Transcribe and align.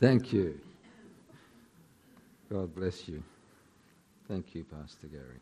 Thank 0.00 0.32
you. 0.32 0.58
God 2.50 2.74
bless 2.74 3.06
you. 3.06 3.22
Thank 4.28 4.54
you, 4.54 4.64
Pastor 4.64 5.08
Gary. 5.08 5.36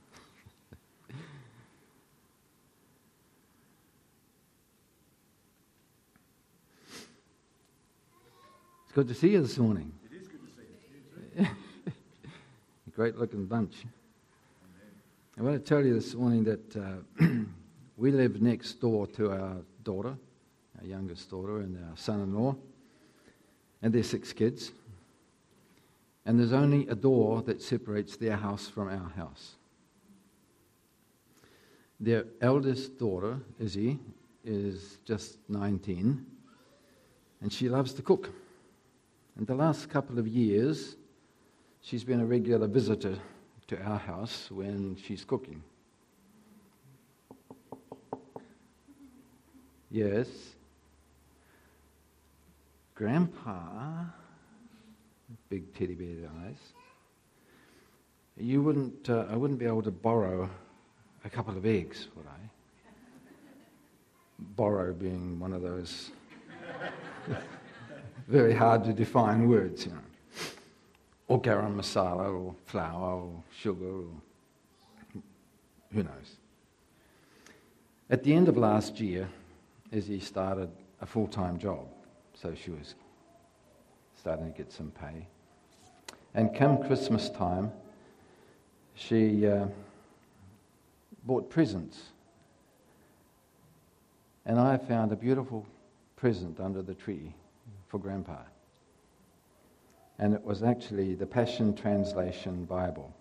it's 8.82 8.92
good 8.92 9.06
to 9.06 9.14
see 9.14 9.28
you 9.28 9.42
this 9.42 9.56
morning. 9.58 9.92
It 10.10 10.20
is 10.20 10.26
good 10.26 10.40
to 10.40 10.52
see 10.52 10.62
you. 11.38 11.46
Great 12.96 13.16
looking 13.16 13.46
bunch. 13.46 13.84
I 15.38 15.42
want 15.42 15.54
to 15.54 15.60
tell 15.60 15.86
you 15.86 15.94
this 15.94 16.16
morning 16.16 16.42
that 16.42 16.76
uh, 16.76 17.24
we 17.96 18.10
live 18.10 18.42
next 18.42 18.80
door 18.80 19.06
to 19.06 19.30
our 19.30 19.58
daughter, 19.84 20.16
our 20.80 20.84
youngest 20.84 21.30
daughter, 21.30 21.58
and 21.60 21.78
our 21.88 21.96
son 21.96 22.22
in 22.22 22.34
law, 22.34 22.56
and 23.82 23.92
their 23.92 24.02
six 24.02 24.32
kids. 24.32 24.72
And 26.26 26.38
there's 26.38 26.52
only 26.52 26.86
a 26.88 26.94
door 26.94 27.42
that 27.42 27.62
separates 27.62 28.16
their 28.16 28.36
house 28.36 28.68
from 28.68 28.88
our 28.88 29.10
house. 29.16 29.54
Their 32.00 32.24
eldest 32.40 32.98
daughter, 32.98 33.38
Izzy, 33.58 33.98
is 34.44 34.98
just 35.04 35.38
19, 35.48 36.24
and 37.40 37.52
she 37.52 37.68
loves 37.68 37.92
to 37.94 38.02
cook. 38.02 38.30
And 39.36 39.46
the 39.46 39.54
last 39.54 39.88
couple 39.88 40.18
of 40.18 40.26
years, 40.26 40.96
she's 41.80 42.04
been 42.04 42.20
a 42.20 42.26
regular 42.26 42.66
visitor 42.66 43.16
to 43.68 43.82
our 43.82 43.98
house 43.98 44.50
when 44.50 44.96
she's 44.96 45.24
cooking. 45.24 45.62
Yes. 49.90 50.28
Grandpa, 52.98 54.04
big 55.48 55.72
teddy 55.72 55.94
bear 55.94 56.28
eyes. 56.44 56.56
You 58.36 58.60
wouldn't, 58.60 59.08
uh, 59.08 59.26
I 59.30 59.36
wouldn't 59.36 59.60
be 59.60 59.66
able 59.66 59.82
to 59.82 59.92
borrow 59.92 60.50
a 61.24 61.30
couple 61.30 61.56
of 61.56 61.64
eggs, 61.64 62.08
would 62.16 62.26
I? 62.26 62.50
Borrow 64.56 64.92
being 64.92 65.38
one 65.38 65.52
of 65.52 65.62
those 65.62 66.10
very 68.26 68.54
hard 68.54 68.82
to 68.84 68.92
define 68.92 69.48
words, 69.48 69.86
you 69.86 69.92
know 69.92 70.00
or 71.28 71.40
garam 71.40 71.76
masala, 71.76 72.32
or 72.32 72.54
flour, 72.64 73.20
or 73.20 73.42
sugar, 73.54 73.84
or 73.84 75.22
who 75.92 76.02
knows. 76.02 76.36
At 78.10 78.24
the 78.24 78.34
end 78.34 78.48
of 78.48 78.56
last 78.56 78.98
year, 78.98 79.28
Izzy 79.92 80.20
started 80.20 80.70
a 81.02 81.06
full 81.06 81.28
time 81.28 81.58
job, 81.58 81.86
so 82.40 82.54
she 82.54 82.70
was 82.70 82.94
starting 84.18 84.52
to 84.52 84.56
get 84.56 84.72
some 84.72 84.90
pay. 84.90 85.26
And 86.34 86.54
come 86.54 86.82
Christmas 86.82 87.30
time, 87.30 87.72
she 88.94 89.46
uh, 89.46 89.66
bought 91.24 91.50
presents. 91.50 91.98
And 94.44 94.58
I 94.58 94.76
found 94.76 95.12
a 95.12 95.16
beautiful 95.16 95.66
present 96.16 96.60
under 96.60 96.82
the 96.82 96.94
tree 96.94 97.32
for 97.88 97.98
Grandpa 97.98 98.38
and 100.18 100.34
it 100.34 100.42
was 100.42 100.62
actually 100.62 101.14
the 101.14 101.26
Passion 101.26 101.74
Translation 101.74 102.64
Bible. 102.64 103.14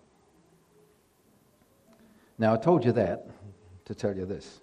Now, 2.38 2.54
I 2.54 2.56
told 2.56 2.84
you 2.84 2.92
that 2.92 3.26
to 3.84 3.94
tell 3.94 4.16
you 4.16 4.26
this. 4.26 4.60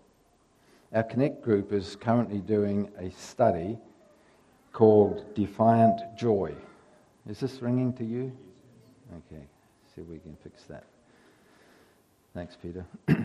Our 0.94 1.04
Connect 1.04 1.42
group 1.42 1.74
is 1.74 1.96
currently 1.96 2.40
doing 2.40 2.90
a 2.98 3.10
study 3.12 3.78
called 4.76 5.34
Defiant 5.36 6.02
Joy. 6.18 6.54
Is 7.30 7.40
this 7.40 7.62
ringing 7.62 7.94
to 7.94 8.04
you? 8.04 8.30
Okay, 9.10 9.42
see 9.96 10.02
if 10.02 10.08
we 10.08 10.20
can 10.20 10.36
fix 10.44 10.64
that. 10.64 10.84
Thanks, 12.34 12.58
Peter. 12.62 12.86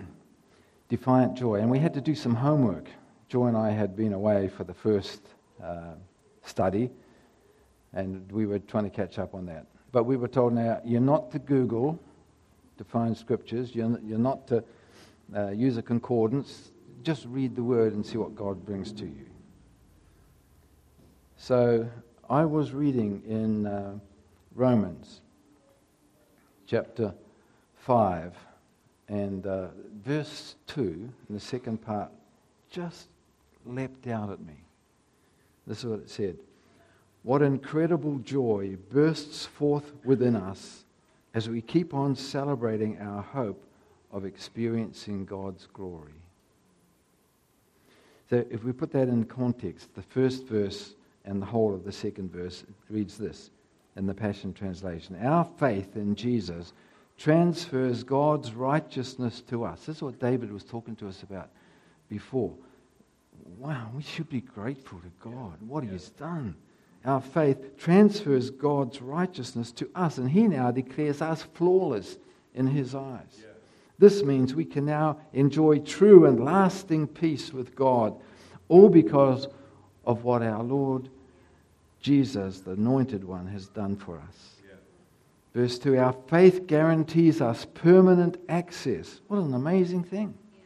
Defiant 0.88 1.37
Joy. 1.37 1.56
And 1.56 1.69
we 1.69 1.81
had 1.81 1.93
to 1.94 2.00
do 2.00 2.15
some 2.15 2.37
homework. 2.37 2.87
Joy 3.28 3.49
and 3.49 3.56
I 3.56 3.71
had 3.71 3.97
been 3.97 4.12
away 4.12 4.47
for 4.47 4.62
the 4.62 4.72
first 4.72 5.22
uh, 5.61 5.94
study 6.44 6.88
and 7.93 8.31
we 8.31 8.47
were 8.47 8.61
trying 8.61 8.84
to 8.84 8.91
catch 8.91 9.19
up 9.19 9.34
on 9.34 9.47
that. 9.47 9.67
But 9.91 10.05
we 10.05 10.17
were 10.17 10.28
told 10.28 10.53
now, 10.53 10.81
you're 10.84 11.00
not 11.00 11.32
to 11.32 11.41
Google 11.41 11.99
to 12.78 12.84
find 12.84 13.17
scriptures, 13.17 13.75
you're, 13.75 13.99
you're 14.06 14.19
not 14.19 14.47
to 14.47 14.62
uh, 15.34 15.49
use 15.49 15.77
a 15.77 15.82
concordance, 15.82 16.71
just 17.03 17.27
read 17.27 17.56
the 17.56 17.65
word 17.65 17.93
and 17.93 18.06
see 18.06 18.19
what 18.19 18.37
God 18.37 18.65
brings 18.65 18.93
to 18.93 19.05
you. 19.05 19.30
So 21.43 21.89
I 22.28 22.45
was 22.45 22.73
reading 22.73 23.23
in 23.27 23.67
uh, 23.67 23.95
Romans 24.55 25.23
chapter 26.67 27.15
5 27.77 28.34
and 29.09 29.47
uh, 29.47 29.69
verse 30.05 30.56
2, 30.67 30.83
in 30.83 31.15
the 31.31 31.41
second 31.41 31.79
part, 31.79 32.11
just 32.69 33.09
leapt 33.65 34.06
out 34.06 34.29
at 34.31 34.41
me. 34.41 34.53
This 35.67 35.79
is 35.79 35.87
what 35.87 36.00
it 36.00 36.11
said. 36.11 36.37
What 37.23 37.41
incredible 37.41 38.19
joy 38.19 38.77
bursts 38.91 39.47
forth 39.47 39.93
within 40.05 40.37
us 40.37 40.84
as 41.33 41.49
we 41.49 41.62
keep 41.62 41.95
on 41.95 42.17
celebrating 42.17 42.99
our 43.00 43.23
hope 43.23 43.65
of 44.12 44.27
experiencing 44.27 45.25
God's 45.25 45.69
glory. 45.73 46.12
So, 48.29 48.45
if 48.50 48.62
we 48.62 48.73
put 48.73 48.93
that 48.93 49.09
in 49.09 49.25
context, 49.25 49.95
the 49.95 50.03
first 50.03 50.45
verse 50.45 50.93
and 51.25 51.41
the 51.41 51.47
whole 51.47 51.75
of 51.75 51.84
the 51.84 51.92
second 51.92 52.32
verse 52.32 52.64
reads 52.88 53.19
this 53.19 53.50
in 53.97 54.06
the 54.06 54.14
Passion 54.14 54.53
Translation 54.53 55.16
Our 55.22 55.44
faith 55.44 55.97
in 55.97 56.14
Jesus 56.14 56.72
transfers 57.19 58.03
God's 58.03 58.53
righteousness 58.53 59.42
to 59.42 59.64
us. 59.64 59.81
This 59.81 59.97
is 59.97 60.03
what 60.03 60.19
David 60.19 60.53
was 60.53 60.64
talking 60.64 60.97
to 60.97 61.08
us 61.08 61.22
about 61.22 61.50
before. 62.08 62.54
Wow, 63.58 63.91
we 63.94 64.03
should 64.03 64.28
be 64.28 64.41
grateful 64.41 64.98
to 65.00 65.31
God, 65.31 65.56
what 65.60 65.84
He 65.84 65.91
has 65.91 66.10
done 66.10 66.56
our 67.04 67.20
faith 67.20 67.78
transfers 67.78 68.50
God's 68.50 69.00
righteousness 69.00 69.72
to 69.72 69.91
us, 69.94 70.19
and 70.19 70.31
He 70.31 70.47
now 70.47 70.70
declares 70.70 71.22
us 71.22 71.42
flawless 71.54 72.19
in 72.54 72.66
His 72.66 72.94
eyes. 72.94 73.38
Yeah. 73.38 73.47
This 73.98 74.22
means 74.22 74.54
we 74.54 74.64
can 74.64 74.84
now 74.84 75.19
enjoy 75.32 75.78
true 75.78 76.26
and 76.26 76.44
lasting 76.44 77.06
peace 77.08 77.52
with 77.52 77.75
God, 77.75 78.20
all 78.69 78.88
because 78.88 79.48
of 80.10 80.25
what 80.25 80.43
our 80.43 80.62
Lord 80.62 81.09
Jesus, 82.00 82.60
the 82.60 82.72
Anointed 82.72 83.25
One, 83.25 83.47
has 83.47 83.69
done 83.69 83.97
for 83.97 84.19
us. 84.19 84.56
Yeah. 84.66 84.75
Verse 85.54 85.78
2 85.78 85.98
Our 85.98 86.15
faith 86.28 86.66
guarantees 86.66 87.41
us 87.41 87.66
permanent 87.75 88.38
access. 88.49 89.20
What 89.28 89.38
an 89.38 89.54
amazing 89.54 90.04
thing! 90.04 90.34
Yeah. 90.53 90.60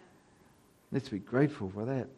Let's 0.92 1.08
be 1.08 1.18
grateful 1.18 1.70
for 1.70 1.84
that 1.84 2.08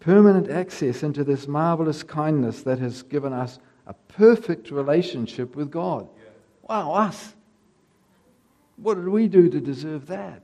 permanent 0.00 0.50
access 0.50 1.04
into 1.04 1.22
this 1.22 1.46
marvelous 1.46 2.02
kindness 2.02 2.64
that 2.64 2.80
has 2.80 3.04
given 3.04 3.32
us 3.32 3.60
a 3.86 3.94
perfect 3.94 4.72
relationship 4.72 5.54
with 5.54 5.70
God. 5.70 6.08
Yeah. 6.16 6.30
Wow, 6.68 6.92
us. 6.94 7.34
What 8.78 8.94
did 8.94 9.08
we 9.08 9.28
do 9.28 9.48
to 9.48 9.60
deserve 9.60 10.08
that? 10.08 10.42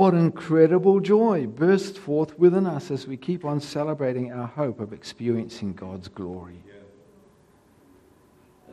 What 0.00 0.14
incredible 0.14 1.00
joy 1.00 1.46
bursts 1.46 1.98
forth 1.98 2.38
within 2.38 2.66
us 2.66 2.90
as 2.90 3.06
we 3.06 3.18
keep 3.18 3.44
on 3.44 3.60
celebrating 3.60 4.32
our 4.32 4.46
hope 4.46 4.80
of 4.80 4.94
experiencing 4.94 5.74
God's 5.74 6.08
glory. 6.08 6.62
Yeah. 6.66 6.72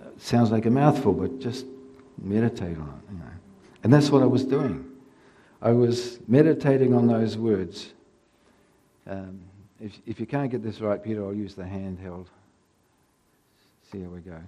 Uh, 0.01 0.09
sounds 0.17 0.51
like 0.51 0.65
a 0.65 0.69
mouthful, 0.69 1.11
but 1.11 1.39
just 1.39 1.65
meditate 2.17 2.77
on 2.77 3.01
it. 3.03 3.11
You 3.11 3.19
know. 3.19 3.31
And 3.83 3.91
that's 3.91 4.09
what 4.09 4.23
I 4.23 4.25
was 4.25 4.45
doing. 4.45 4.85
I 5.61 5.71
was 5.71 6.19
meditating 6.29 6.93
on 6.93 7.07
those 7.07 7.37
words 7.37 7.93
um, 9.05 9.41
if, 9.81 9.99
if 10.05 10.21
you 10.21 10.25
can't 10.25 10.49
get 10.49 10.63
this 10.63 10.79
right, 10.79 11.03
Peter, 11.03 11.25
I'll 11.25 11.33
use 11.33 11.55
the 11.55 11.63
handheld. 11.63 12.27
See 13.91 14.01
how 14.01 14.07
we 14.07 14.21
go. 14.21 14.39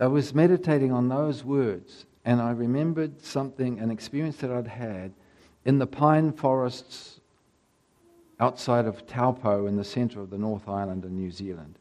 I 0.00 0.06
was 0.06 0.34
meditating 0.34 0.90
on 0.90 1.10
those 1.10 1.44
words, 1.44 2.06
and 2.24 2.40
I 2.40 2.52
remembered 2.52 3.22
something, 3.22 3.78
an 3.78 3.90
experience 3.90 4.36
that 4.38 4.50
I'd 4.50 4.66
had 4.66 5.12
in 5.64 5.78
the 5.78 5.86
pine 5.86 6.32
forests 6.32 7.20
outside 8.40 8.86
of 8.86 9.06
Taupo 9.06 9.66
in 9.66 9.76
the 9.76 9.84
centre 9.84 10.20
of 10.20 10.30
the 10.30 10.38
North 10.38 10.68
Island 10.68 11.04
in 11.04 11.16
New 11.16 11.30
Zealand. 11.30 11.78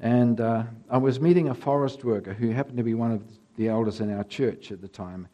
And 0.00 0.40
uh, 0.40 0.64
I 0.90 0.98
was 0.98 1.20
meeting 1.20 1.48
a 1.48 1.54
forest 1.54 2.04
worker 2.04 2.34
who 2.34 2.50
happened 2.50 2.76
to 2.76 2.82
be 2.82 2.94
one 2.94 3.12
of 3.12 3.22
the 3.56 3.68
elders 3.68 4.00
in 4.00 4.12
our 4.12 4.24
church 4.24 4.70
at 4.70 4.82
the 4.82 4.88
time 4.88 5.28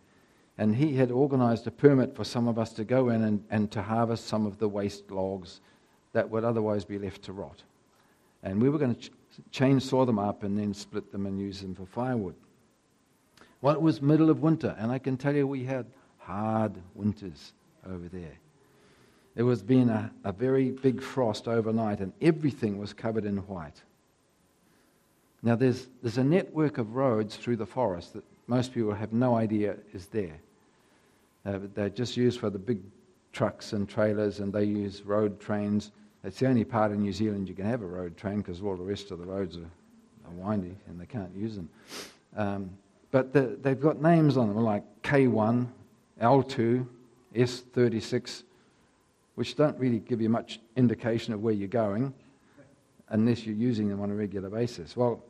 and 0.60 0.76
he 0.76 0.94
had 0.94 1.10
organized 1.10 1.66
a 1.66 1.70
permit 1.70 2.14
for 2.14 2.22
some 2.22 2.46
of 2.46 2.58
us 2.58 2.74
to 2.74 2.84
go 2.84 3.08
in 3.08 3.22
and, 3.24 3.42
and 3.48 3.70
to 3.70 3.80
harvest 3.80 4.26
some 4.26 4.44
of 4.44 4.58
the 4.58 4.68
waste 4.68 5.10
logs 5.10 5.62
that 6.12 6.28
would 6.28 6.44
otherwise 6.44 6.84
be 6.84 6.98
left 6.98 7.22
to 7.22 7.32
rot. 7.32 7.62
And 8.42 8.60
we 8.60 8.68
were 8.68 8.78
going 8.78 8.94
to 8.94 9.00
ch- 9.00 9.10
chainsaw 9.50 10.04
them 10.04 10.18
up 10.18 10.42
and 10.42 10.58
then 10.58 10.74
split 10.74 11.10
them 11.12 11.24
and 11.24 11.40
use 11.40 11.62
them 11.62 11.74
for 11.74 11.86
firewood. 11.86 12.34
Well, 13.62 13.74
it 13.74 13.82
was 13.82 14.00
middle 14.00 14.30
of 14.30 14.40
winter, 14.40 14.74
and 14.78 14.90
I 14.90 14.98
can 14.98 15.16
tell 15.16 15.34
you 15.34 15.46
we 15.46 15.64
had 15.64 15.86
hard 16.18 16.72
winters 16.94 17.52
over 17.86 18.08
there. 18.08 18.38
It 19.36 19.42
was 19.42 19.62
been 19.62 19.88
a, 19.90 20.10
a 20.24 20.32
very 20.32 20.70
big 20.70 21.02
frost 21.02 21.46
overnight, 21.46 22.00
and 22.00 22.12
everything 22.20 22.78
was 22.78 22.92
covered 22.92 23.24
in 23.24 23.36
white. 23.38 23.82
Now, 25.42 25.56
there's, 25.56 25.88
there's 26.02 26.18
a 26.18 26.24
network 26.24 26.78
of 26.78 26.94
roads 26.94 27.36
through 27.36 27.56
the 27.56 27.66
forest 27.66 28.14
that 28.14 28.24
most 28.46 28.74
people 28.74 28.92
have 28.92 29.12
no 29.12 29.36
idea 29.36 29.76
is 29.94 30.06
there. 30.06 30.38
Uh, 31.46 31.60
they're 31.74 31.88
just 31.88 32.16
used 32.16 32.40
for 32.40 32.50
the 32.50 32.58
big 32.58 32.80
trucks 33.32 33.72
and 33.72 33.88
trailers, 33.88 34.40
and 34.40 34.52
they 34.52 34.64
use 34.64 35.02
road 35.02 35.40
trains. 35.40 35.92
It's 36.24 36.38
the 36.38 36.46
only 36.46 36.64
part 36.64 36.92
of 36.92 36.98
New 36.98 37.12
Zealand 37.12 37.48
you 37.48 37.54
can 37.54 37.64
have 37.64 37.82
a 37.82 37.86
road 37.86 38.16
train 38.16 38.38
because 38.38 38.60
all 38.60 38.76
the 38.76 38.82
rest 38.82 39.10
of 39.10 39.18
the 39.18 39.24
roads 39.24 39.56
are, 39.56 39.70
are 40.26 40.32
windy 40.32 40.76
and 40.86 41.00
they 41.00 41.06
can't 41.06 41.34
use 41.34 41.56
them. 41.56 41.70
Um, 42.36 42.70
but 43.10 43.32
the, 43.32 43.58
they've 43.60 43.80
got 43.80 44.00
names 44.00 44.36
on 44.36 44.48
them 44.48 44.62
like 44.62 44.84
K1, 45.02 45.66
L2, 46.20 46.86
S36, 47.34 48.42
which 49.34 49.56
don't 49.56 49.78
really 49.78 50.00
give 50.00 50.20
you 50.20 50.28
much 50.28 50.60
indication 50.76 51.32
of 51.32 51.42
where 51.42 51.54
you're 51.54 51.68
going 51.68 52.12
unless 53.08 53.44
you're 53.44 53.56
using 53.56 53.88
them 53.88 54.00
on 54.00 54.10
a 54.10 54.14
regular 54.14 54.48
basis. 54.48 54.96
Well, 54.96 55.22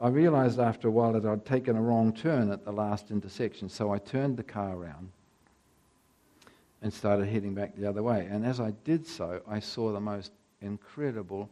I 0.00 0.08
realized 0.08 0.58
after 0.58 0.88
a 0.88 0.90
while 0.90 1.12
that 1.12 1.24
I'd 1.24 1.44
taken 1.44 1.76
a 1.76 1.82
wrong 1.82 2.12
turn 2.12 2.50
at 2.50 2.64
the 2.64 2.72
last 2.72 3.10
intersection, 3.10 3.68
so 3.68 3.92
I 3.92 3.98
turned 3.98 4.36
the 4.36 4.42
car 4.42 4.76
around 4.76 5.10
and 6.82 6.92
started 6.92 7.28
heading 7.28 7.54
back 7.54 7.76
the 7.76 7.88
other 7.88 8.02
way. 8.02 8.28
And 8.30 8.44
as 8.44 8.60
I 8.60 8.72
did 8.84 9.06
so, 9.06 9.40
I 9.48 9.60
saw 9.60 9.92
the 9.92 10.00
most 10.00 10.32
incredible, 10.60 11.48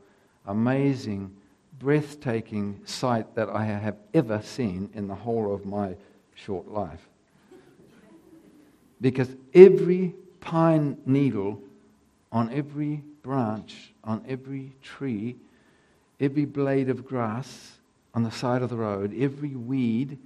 amazing, 0.46 1.34
breathtaking 1.78 2.80
sight 2.84 3.34
that 3.34 3.48
I 3.48 3.64
have 3.64 3.96
ever 4.14 4.40
seen 4.42 4.90
in 4.94 5.08
the 5.08 5.14
whole 5.14 5.54
of 5.54 5.66
my 5.66 5.96
short 6.34 6.68
life. 6.68 7.08
Because 9.00 9.28
every 9.52 10.14
pine 10.40 10.96
needle 11.06 11.60
on 12.30 12.52
every 12.52 13.02
branch, 13.22 13.92
on 14.04 14.24
every 14.28 14.72
tree, 14.82 15.36
every 16.20 16.44
blade 16.44 16.88
of 16.88 17.04
grass 17.04 17.78
on 18.14 18.22
the 18.22 18.30
side 18.30 18.62
of 18.62 18.70
the 18.70 18.76
road, 18.76 19.14
every 19.18 19.56
weed, 19.56 20.18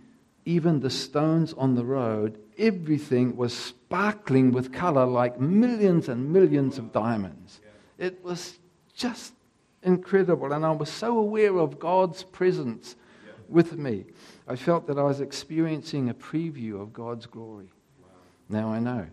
even 0.45 0.81
the 0.81 0.91
stones 0.91 1.53
on 1.55 1.75
the 1.75 1.85
road, 1.85 2.39
everything 2.59 3.37
was 3.37 3.53
sparkling 3.55 4.53
with 4.53 4.73
color 4.73 5.07
like 5.07 5.41
millions 5.41 6.09
and 6.09 6.33
millions 6.33 6.79
of 6.79 6.93
diamonds. 6.93 7.61
It 7.99 8.23
was 8.23 8.59
just 8.95 9.33
incredible. 9.87 10.53
And 10.53 10.67
I 10.67 10.73
was 10.73 10.91
so 10.91 11.19
aware 11.19 11.57
of 11.57 11.79
God's 11.79 12.25
presence 12.25 12.97
with 13.49 13.79
me. 13.79 14.05
I 14.47 14.57
felt 14.57 14.87
that 14.89 14.99
I 14.99 15.03
was 15.05 15.21
experiencing 15.21 16.11
a 16.11 16.15
preview 16.15 16.81
of 16.81 16.93
God's 16.93 17.27
glory. 17.27 17.71
Now 18.49 18.69
I 18.69 18.81
know. 18.81 19.07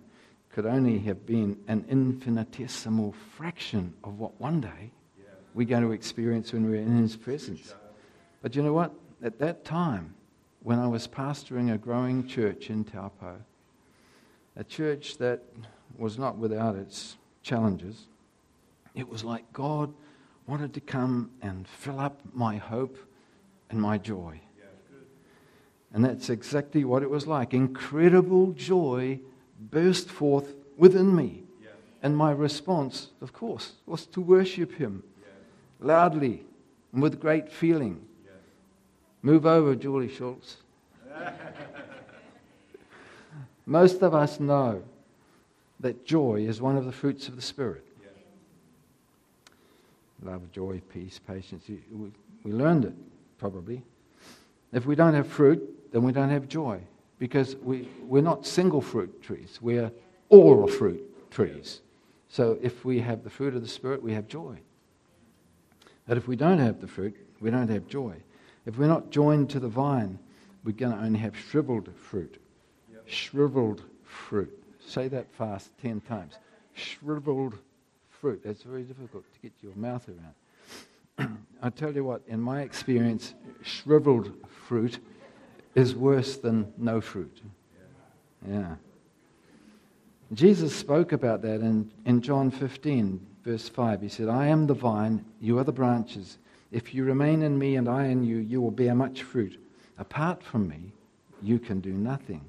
Could 0.52 0.66
only 0.66 1.00
have 1.00 1.26
been 1.26 1.58
an 1.68 1.86
infinitesimal 1.90 3.16
fraction 3.36 3.94
of 4.04 4.20
what 4.20 4.40
one 4.40 4.62
day 4.62 4.92
we're 5.56 5.68
going 5.68 5.84
to 5.84 5.92
experience 5.92 6.54
when 6.54 6.70
we're 6.70 6.82
in 6.82 6.98
His 6.98 7.16
presence. 7.16 7.74
But 8.42 8.56
you 8.56 8.62
know 8.62 8.74
what? 8.74 8.94
At 9.24 9.40
that 9.40 9.64
time, 9.66 10.14
when 10.62 10.80
I 10.80 10.88
was 10.88 11.08
pastoring 11.08 11.74
a 11.74 11.78
growing 11.78 12.28
church 12.28 12.70
in 12.70 12.84
Taupo, 12.84 13.38
a 14.56 14.64
church 14.64 15.18
that 15.18 15.42
was 15.98 16.20
not 16.20 16.38
without 16.38 16.76
its 16.76 17.18
challenges, 17.42 18.08
it 18.96 19.10
was 19.10 19.24
like 19.24 19.52
God 19.54 19.94
wanted 20.48 20.74
to 20.74 20.82
come 20.82 21.32
and 21.42 21.68
fill 21.68 22.00
up 22.00 22.20
my 22.34 22.58
hope 22.58 22.98
and 23.70 23.82
my 23.82 23.98
joy. 23.98 24.40
And 25.94 26.04
that's 26.04 26.30
exactly 26.30 26.84
what 26.84 27.04
it 27.04 27.10
was 27.10 27.28
like. 27.28 27.54
Incredible 27.54 28.52
joy 28.54 29.20
burst 29.60 30.10
forth 30.10 30.56
within 30.76 31.16
me. 31.16 31.44
And 32.02 32.18
my 32.18 32.32
response, 32.32 33.10
of 33.22 33.32
course, 33.32 33.74
was 33.86 34.06
to 34.08 34.20
worship 34.20 34.74
Him 34.74 35.04
loudly 35.80 36.44
and 36.92 37.02
with 37.02 37.20
great 37.20 37.52
feeling. 37.52 38.06
Move 39.22 39.46
over, 39.46 39.76
Julie 39.76 40.14
Schultz. 40.14 40.58
Most 43.66 44.02
of 44.02 44.14
us 44.14 44.40
know 44.40 44.84
that 45.80 46.06
joy 46.06 46.46
is 46.46 46.62
one 46.62 46.76
of 46.76 46.86
the 46.86 46.92
fruits 46.92 47.30
of 47.30 47.36
the 47.38 47.42
Spirit. 47.42 47.86
Love, 50.24 50.52
joy, 50.52 50.82
peace, 50.92 51.20
patience. 51.26 51.66
We, 51.68 52.12
we 52.44 52.52
learned 52.52 52.86
it, 52.86 52.94
probably. 53.38 53.84
If 54.72 54.86
we 54.86 54.96
don't 54.96 55.14
have 55.14 55.28
fruit, 55.28 55.92
then 55.92 56.04
we 56.04 56.12
don't 56.12 56.30
have 56.30 56.48
joy. 56.48 56.80
Because 57.20 57.56
we, 57.58 57.88
we're 58.04 58.24
not 58.24 58.46
single 58.46 58.82
fruit 58.82 59.22
trees, 59.22 59.60
we're 59.62 59.92
all 60.30 60.68
fruit 60.68 61.32
trees. 61.32 61.82
So 62.30 62.58
if 62.62 62.84
we 62.84 63.00
have 63.00 63.24
the 63.24 63.30
fruit 63.30 63.54
of 63.56 63.62
the 63.62 63.68
Spirit, 63.68 64.02
we 64.02 64.14
have 64.14 64.28
joy. 64.28 64.58
But 66.08 66.18
if 66.18 66.28
we 66.28 66.36
don't 66.36 66.60
have 66.60 66.82
the 66.82 66.88
fruit, 66.88 67.16
we 67.40 67.52
don't 67.52 67.70
have 67.70 67.88
joy. 67.88 68.16
If 68.66 68.78
we're 68.78 68.88
not 68.88 69.10
joined 69.10 69.50
to 69.52 69.60
the 69.60 69.68
vine, 69.68 70.18
we're 70.64 70.72
going 70.72 70.94
to 70.94 71.04
only 71.04 71.20
have 71.20 71.38
shriveled 71.38 71.90
fruit. 71.96 72.42
Yep. 72.92 73.04
Shriveled 73.08 73.84
fruit. 74.04 74.64
Say 74.86 75.08
that 75.10 75.32
fast 75.34 75.70
10 75.82 76.02
times. 76.02 76.34
Shriveled 76.74 77.58
fruit. 78.24 78.42
That's 78.42 78.64
very 78.64 78.84
difficult 78.84 79.26
to 79.34 79.40
get 79.42 79.52
your 79.62 79.76
mouth 79.76 80.08
around. 80.08 81.38
I 81.62 81.70
tell 81.70 81.94
you 81.94 82.06
what, 82.06 82.22
in 82.26 82.40
my 82.40 82.62
experience, 82.62 83.34
shriveled 83.64 84.32
fruit 84.66 85.00
is 85.76 85.94
worse 85.94 86.38
than 86.38 86.72
no 86.78 87.02
fruit. 87.02 87.42
Yeah. 88.50 88.76
Jesus 90.32 90.74
spoke 90.74 91.12
about 91.12 91.42
that 91.42 91.60
in, 91.60 91.92
in 92.06 92.22
John 92.22 92.50
15, 92.50 93.20
verse 93.44 93.68
5. 93.68 94.02
He 94.02 94.08
said, 94.08 94.30
I 94.30 94.48
am 94.48 94.68
the 94.68 94.74
vine, 94.74 95.26
you 95.42 95.60
are 95.60 95.66
the 95.66 95.74
branches. 95.74 96.38
If 96.72 96.94
you 96.96 97.04
remain 97.04 97.42
in 97.42 97.60
me 97.60 97.76
and 97.76 97.90
I 97.90 98.06
in 98.06 98.24
you, 98.24 98.38
you 98.38 98.62
will 98.62 98.72
bear 98.72 98.96
much 98.96 99.24
fruit. 99.24 99.62
Apart 99.98 100.42
from 100.42 100.70
me, 100.70 100.94
you 101.42 101.60
can 101.60 101.82
do 101.82 101.92
nothing. 101.92 102.46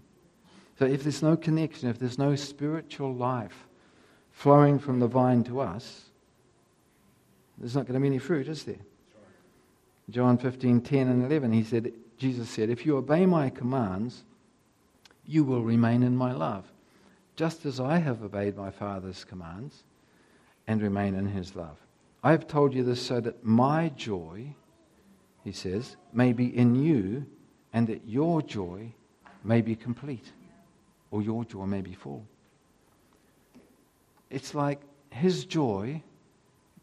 So 0.78 0.84
if 0.84 1.02
there's 1.02 1.20
no 1.20 1.36
connection, 1.36 1.88
if 1.88 1.98
there's 1.98 2.16
no 2.16 2.36
spiritual 2.36 3.12
life 3.12 3.66
flowing 4.34 4.78
from 4.78 5.00
the 5.00 5.06
vine 5.06 5.42
to 5.44 5.60
us, 5.60 6.02
there's 7.56 7.74
not 7.74 7.86
going 7.86 7.94
to 7.94 8.00
be 8.00 8.08
any 8.08 8.18
fruit, 8.18 8.48
is 8.48 8.64
there? 8.64 8.76
John 10.10 10.36
15, 10.36 10.82
10 10.82 11.08
and 11.08 11.24
11, 11.24 11.52
he 11.52 11.62
said, 11.62 11.92
Jesus 12.18 12.50
said, 12.50 12.68
If 12.68 12.84
you 12.84 12.96
obey 12.96 13.24
my 13.24 13.48
commands, 13.48 14.24
you 15.24 15.44
will 15.44 15.62
remain 15.62 16.02
in 16.02 16.16
my 16.16 16.32
love, 16.32 16.70
just 17.36 17.64
as 17.64 17.80
I 17.80 17.98
have 17.98 18.22
obeyed 18.22 18.56
my 18.56 18.70
Father's 18.70 19.24
commands 19.24 19.84
and 20.66 20.82
remain 20.82 21.14
in 21.14 21.26
his 21.26 21.56
love. 21.56 21.78
I 22.22 22.32
have 22.32 22.46
told 22.46 22.74
you 22.74 22.82
this 22.82 23.00
so 23.00 23.20
that 23.20 23.44
my 23.44 23.90
joy, 23.96 24.54
he 25.42 25.52
says, 25.52 25.96
may 26.12 26.32
be 26.32 26.54
in 26.54 26.74
you 26.74 27.26
and 27.72 27.86
that 27.86 28.06
your 28.06 28.42
joy 28.42 28.92
may 29.42 29.60
be 29.60 29.76
complete 29.76 30.32
or 31.10 31.22
your 31.22 31.44
joy 31.44 31.64
may 31.64 31.80
be 31.80 31.94
full. 31.94 32.26
It's 34.30 34.54
like 34.54 34.80
his 35.10 35.44
joy 35.44 36.02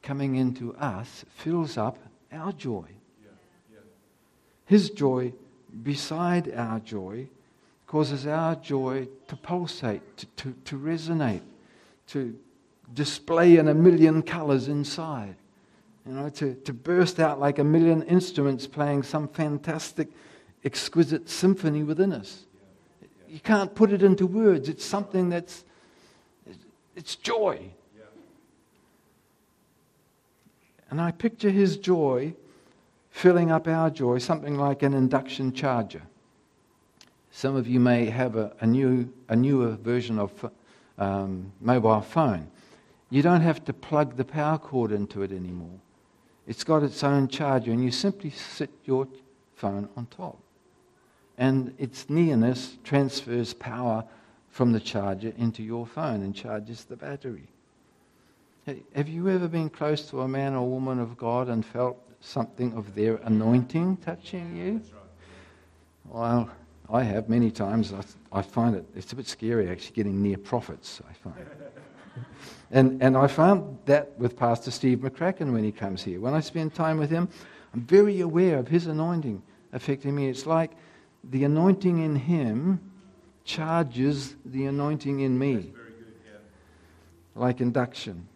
coming 0.02 0.36
into 0.36 0.76
us 0.76 1.26
fills 1.36 1.78
up 1.78 1.98
our 2.32 2.52
joy. 2.52 2.86
His 4.66 4.90
joy 4.90 5.34
beside 5.84 6.54
our 6.56 6.80
joy 6.80 7.28
causes 7.88 8.26
our 8.26 8.56
joy 8.56 9.08
to 9.28 9.36
pulsate, 9.36 10.18
to, 10.18 10.26
to, 10.38 10.56
to 10.64 10.78
resonate, 10.78 11.42
to 12.08 12.38
display 12.94 13.58
in 13.58 13.68
a 13.68 13.74
million 13.74 14.22
colors 14.22 14.70
inside. 14.70 15.36
You 16.06 16.14
know, 16.14 16.30
to, 16.30 16.56
to 16.56 16.74
burst 16.74 17.20
out 17.20 17.40
like 17.40 17.60
a 17.60 17.64
million 17.64 18.02
instruments 18.04 18.66
playing 18.66 19.04
some 19.04 19.28
fantastic, 19.28 20.08
exquisite 20.64 21.30
symphony 21.30 21.84
within 21.84 22.14
us. 22.14 22.46
You 23.28 23.40
can't 23.40 23.76
put 23.76 23.92
it 23.92 24.02
into 24.02 24.26
words. 24.26 24.68
It's 24.68 24.86
something 24.86 25.30
that's, 25.30 25.64
it's 26.96 27.16
joy. 27.16 27.60
And 30.90 31.00
I 31.00 31.12
picture 31.12 31.50
his 31.50 31.78
joy 31.78 32.34
filling 33.12 33.50
up 33.50 33.68
our 33.68 33.90
joy, 33.90 34.18
something 34.18 34.58
like 34.58 34.84
an 34.84 34.94
induction 34.94 35.54
charger. 35.54 36.02
Some 37.32 37.56
of 37.56 37.66
you 37.66 37.80
may 37.80 38.06
have 38.08 38.36
a, 38.36 38.54
a 38.60 38.68
new, 38.68 39.12
a 39.30 39.36
newer 39.36 39.78
version 39.78 40.20
of 40.20 40.52
um, 40.98 41.54
mobile 41.62 42.02
phone 42.02 42.52
you 43.12 43.22
don't 43.22 43.42
have 43.42 43.64
to 43.66 43.74
plug 43.74 44.16
the 44.16 44.24
power 44.24 44.58
cord 44.58 44.92
into 44.92 45.22
it 45.22 45.32
anymore. 45.32 45.80
It's 46.48 46.64
got 46.64 46.82
its 46.82 47.04
own 47.04 47.28
charger, 47.28 47.72
and 47.72 47.84
you 47.84 47.92
simply 47.92 48.32
sit 48.32 48.72
your 48.86 49.08
phone 49.56 49.90
on 49.96 50.08
top. 50.08 50.40
And 51.38 51.76
its 51.78 52.10
nearness 52.10 52.78
transfers 52.84 53.54
power 53.54 54.06
from 54.52 54.74
the 54.74 54.80
charger 54.80 55.34
into 55.38 55.64
your 55.64 55.88
phone 55.88 56.22
and 56.22 56.36
charges 56.36 56.84
the 56.84 56.96
battery. 56.96 57.48
Have 58.94 59.08
you 59.08 59.28
ever 59.30 59.48
been 59.48 59.70
close 59.70 60.08
to 60.10 60.22
a 60.22 60.28
man 60.28 60.54
or 60.54 60.70
woman 60.70 61.00
of 61.00 61.18
God 61.18 61.50
and 61.50 61.66
felt 61.66 61.98
something 62.20 62.74
of 62.74 62.94
their 62.94 63.16
anointing 63.24 63.98
touching 63.98 64.56
you? 64.56 64.82
Well, 66.06 66.50
I 66.90 67.04
have 67.04 67.28
many 67.30 67.50
times. 67.50 67.94
I, 67.94 68.04
I 68.40 68.42
find 68.42 68.76
it, 68.76 68.86
it's 68.94 69.12
a 69.14 69.16
bit 69.16 69.28
scary 69.28 69.70
actually 69.70 69.94
getting 69.94 70.22
near 70.22 70.38
prophets, 70.38 71.02
I 71.10 71.14
find. 71.14 71.46
and, 72.72 73.02
and 73.02 73.18
I 73.18 73.28
found 73.28 73.80
that 73.86 74.18
with 74.20 74.38
Pastor 74.38 74.70
Steve 74.70 75.00
McCracken 75.00 75.54
when 75.54 75.64
he 75.64 75.72
comes 75.72 76.04
here. 76.04 76.20
When 76.20 76.34
I 76.34 76.42
spend 76.42 76.76
time 76.76 76.98
with 76.98 77.10
him, 77.10 77.30
I'm 77.74 77.82
very 77.82 78.20
aware 78.20 78.60
of 78.60 78.68
his 78.68 78.88
anointing 78.88 79.42
affecting 79.72 80.14
me. 80.14 80.28
It's 80.28 80.46
like 80.46 80.72
the 81.24 81.46
anointing 81.46 82.04
in 82.04 82.16
him 82.18 82.91
charges 83.44 84.36
the 84.46 84.66
anointing 84.66 85.22
in 85.22 85.38
me, 85.38 85.54
good, 85.54 85.74
yeah. 86.26 86.38
like 87.36 87.62
induction. 87.62 88.28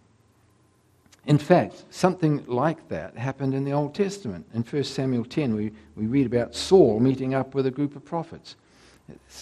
In 1.25 1.37
fact, 1.39 1.85
something 1.89 2.45
like 2.45 2.87
that 2.89 3.17
happened 3.17 3.55
in 3.55 3.63
the 3.63 3.73
Old 3.73 3.95
Testament. 3.95 4.45
In 4.53 4.61
1 4.61 4.83
Samuel 4.83 5.25
10, 5.25 5.55
we, 5.55 5.71
we 5.95 6.05
read 6.05 6.27
about 6.27 6.53
Saul 6.53 6.99
meeting 6.99 7.33
up 7.33 7.55
with 7.55 7.65
a 7.65 7.71
group 7.71 7.95
of 7.95 8.05
prophets. 8.05 8.55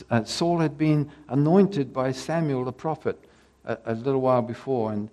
Uh, 0.09 0.23
Saul 0.23 0.59
had 0.59 0.77
been 0.77 1.11
anointed 1.29 1.93
by 1.93 2.11
Samuel 2.11 2.65
the 2.65 2.71
prophet 2.71 3.19
a, 3.65 3.77
a 3.85 3.95
little 3.95 4.21
while 4.21 4.41
before, 4.41 4.93
and, 4.93 5.09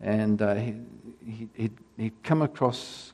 and 0.00 0.40
uh, 0.40 0.54
he, 0.54 0.74
he, 1.26 1.48
he'd, 1.54 1.76
he'd 1.96 2.22
come 2.22 2.42
across 2.42 3.12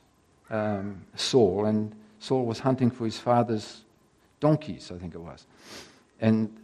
um, 0.51 1.01
Saul, 1.15 1.65
and 1.65 1.95
Saul 2.19 2.45
was 2.45 2.59
hunting 2.59 2.91
for 2.91 3.05
his 3.05 3.17
father's 3.17 3.81
donkeys, 4.39 4.91
I 4.93 4.97
think 4.99 5.15
it 5.15 5.21
was. 5.21 5.47
And 6.19 6.55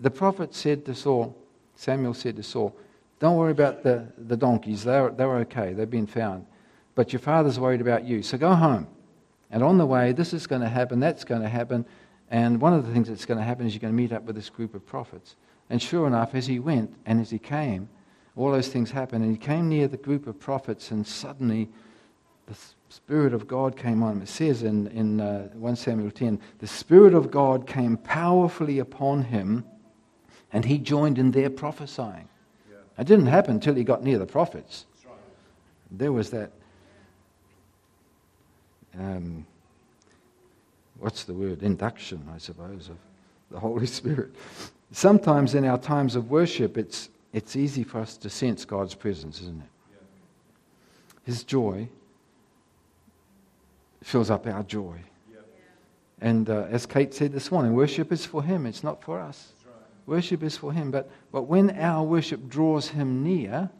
the 0.00 0.10
prophet 0.10 0.54
said 0.54 0.84
to 0.86 0.94
Saul, 0.94 1.36
Samuel 1.76 2.14
said 2.14 2.36
to 2.36 2.42
Saul, 2.42 2.76
Don't 3.18 3.36
worry 3.36 3.52
about 3.52 3.82
the, 3.82 4.06
the 4.18 4.36
donkeys, 4.36 4.84
they're, 4.84 5.10
they're 5.10 5.36
okay, 5.38 5.72
they've 5.72 5.88
been 5.88 6.06
found. 6.06 6.46
But 6.94 7.12
your 7.12 7.20
father's 7.20 7.58
worried 7.58 7.80
about 7.80 8.04
you, 8.04 8.22
so 8.22 8.36
go 8.38 8.54
home. 8.54 8.86
And 9.50 9.62
on 9.62 9.78
the 9.78 9.86
way, 9.86 10.12
this 10.12 10.32
is 10.32 10.46
going 10.46 10.62
to 10.62 10.68
happen, 10.68 11.00
that's 11.00 11.24
going 11.24 11.42
to 11.42 11.48
happen. 11.48 11.84
And 12.30 12.60
one 12.60 12.72
of 12.72 12.86
the 12.86 12.92
things 12.92 13.08
that's 13.08 13.26
going 13.26 13.38
to 13.38 13.44
happen 13.44 13.66
is 13.66 13.74
you're 13.74 13.80
going 13.80 13.92
to 13.92 13.96
meet 13.96 14.12
up 14.12 14.24
with 14.24 14.36
this 14.36 14.50
group 14.50 14.74
of 14.74 14.86
prophets. 14.86 15.36
And 15.68 15.80
sure 15.82 16.06
enough, 16.06 16.34
as 16.34 16.46
he 16.46 16.58
went 16.58 16.94
and 17.06 17.20
as 17.20 17.30
he 17.30 17.38
came, 17.38 17.88
all 18.36 18.52
those 18.52 18.68
things 18.68 18.90
happened. 18.90 19.24
And 19.24 19.32
he 19.32 19.38
came 19.38 19.68
near 19.68 19.88
the 19.88 19.96
group 19.96 20.26
of 20.26 20.38
prophets, 20.38 20.90
and 20.90 21.06
suddenly 21.06 21.68
the 22.46 22.56
Spirit 22.88 23.34
of 23.34 23.46
God 23.46 23.76
came 23.76 24.02
on 24.02 24.12
him. 24.12 24.22
It 24.22 24.28
says 24.28 24.62
in, 24.62 24.88
in 24.88 25.20
uh, 25.20 25.48
1 25.54 25.76
Samuel 25.76 26.10
10 26.10 26.40
the 26.58 26.66
Spirit 26.66 27.14
of 27.14 27.30
God 27.30 27.66
came 27.66 27.96
powerfully 27.96 28.78
upon 28.78 29.22
him, 29.22 29.64
and 30.52 30.64
he 30.64 30.78
joined 30.78 31.18
in 31.18 31.30
their 31.30 31.50
prophesying. 31.50 32.28
It 32.98 33.06
didn't 33.06 33.26
happen 33.26 33.54
until 33.54 33.74
he 33.74 33.84
got 33.84 34.02
near 34.02 34.18
the 34.18 34.26
prophets. 34.26 34.86
There 35.90 36.12
was 36.12 36.30
that. 36.30 36.52
Um, 38.98 39.46
what's 40.98 41.24
the 41.24 41.32
word? 41.32 41.62
Induction, 41.62 42.28
I 42.34 42.38
suppose, 42.38 42.88
of 42.88 42.96
the 43.50 43.58
Holy 43.58 43.86
Spirit. 44.00 44.34
Sometimes 44.92 45.54
in 45.54 45.64
our 45.64 45.78
times 45.78 46.16
of 46.16 46.30
worship, 46.30 46.76
it's, 46.76 47.08
it's 47.32 47.56
easy 47.56 47.84
for 47.84 48.00
us 48.00 48.16
to 48.18 48.28
sense 48.28 48.64
God's 48.64 48.94
presence, 48.94 49.40
isn't 49.40 49.62
it? 49.62 49.68
His 51.24 51.44
joy 51.44 51.88
fills 54.02 54.30
up 54.30 54.46
our 54.46 54.62
joy. 54.64 54.96
And 56.20 56.50
uh, 56.50 56.66
as 56.70 56.84
Kate 56.84 57.14
said 57.14 57.32
this 57.32 57.50
morning, 57.50 57.72
worship 57.72 58.12
is 58.12 58.26
for 58.26 58.42
Him, 58.42 58.66
it's 58.66 58.84
not 58.84 59.02
for 59.02 59.20
us. 59.20 59.52
Worship 60.10 60.42
is 60.42 60.56
for 60.56 60.72
Him. 60.72 60.90
But, 60.90 61.08
but 61.30 61.42
when 61.42 61.70
our 61.70 62.02
worship 62.02 62.48
draws 62.48 62.88
Him 62.88 63.22
near, 63.22 63.70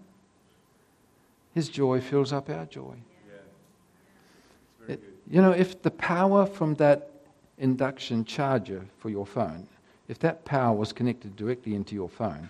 His 1.53 1.69
joy 1.69 2.01
fills 2.01 2.33
up 2.33 2.49
our 2.49 2.67
joy. 2.67 2.95
Yeah. 3.29 4.95
It- 4.95 5.03
you 5.29 5.43
know, 5.43 5.51
if 5.51 5.83
the 5.83 5.91
power 5.91 6.47
from 6.47 6.77
that 6.77 7.11
induction 7.59 8.25
charger 8.25 8.87
for 8.99 9.11
your 9.11 9.27
phone, 9.27 9.67
if 10.07 10.21
that 10.21 10.45
power 10.45 10.77
was 10.77 10.93
connected 10.93 11.35
directly 11.35 11.75
into 11.75 11.97
your 11.97 12.09
phone, 12.09 12.49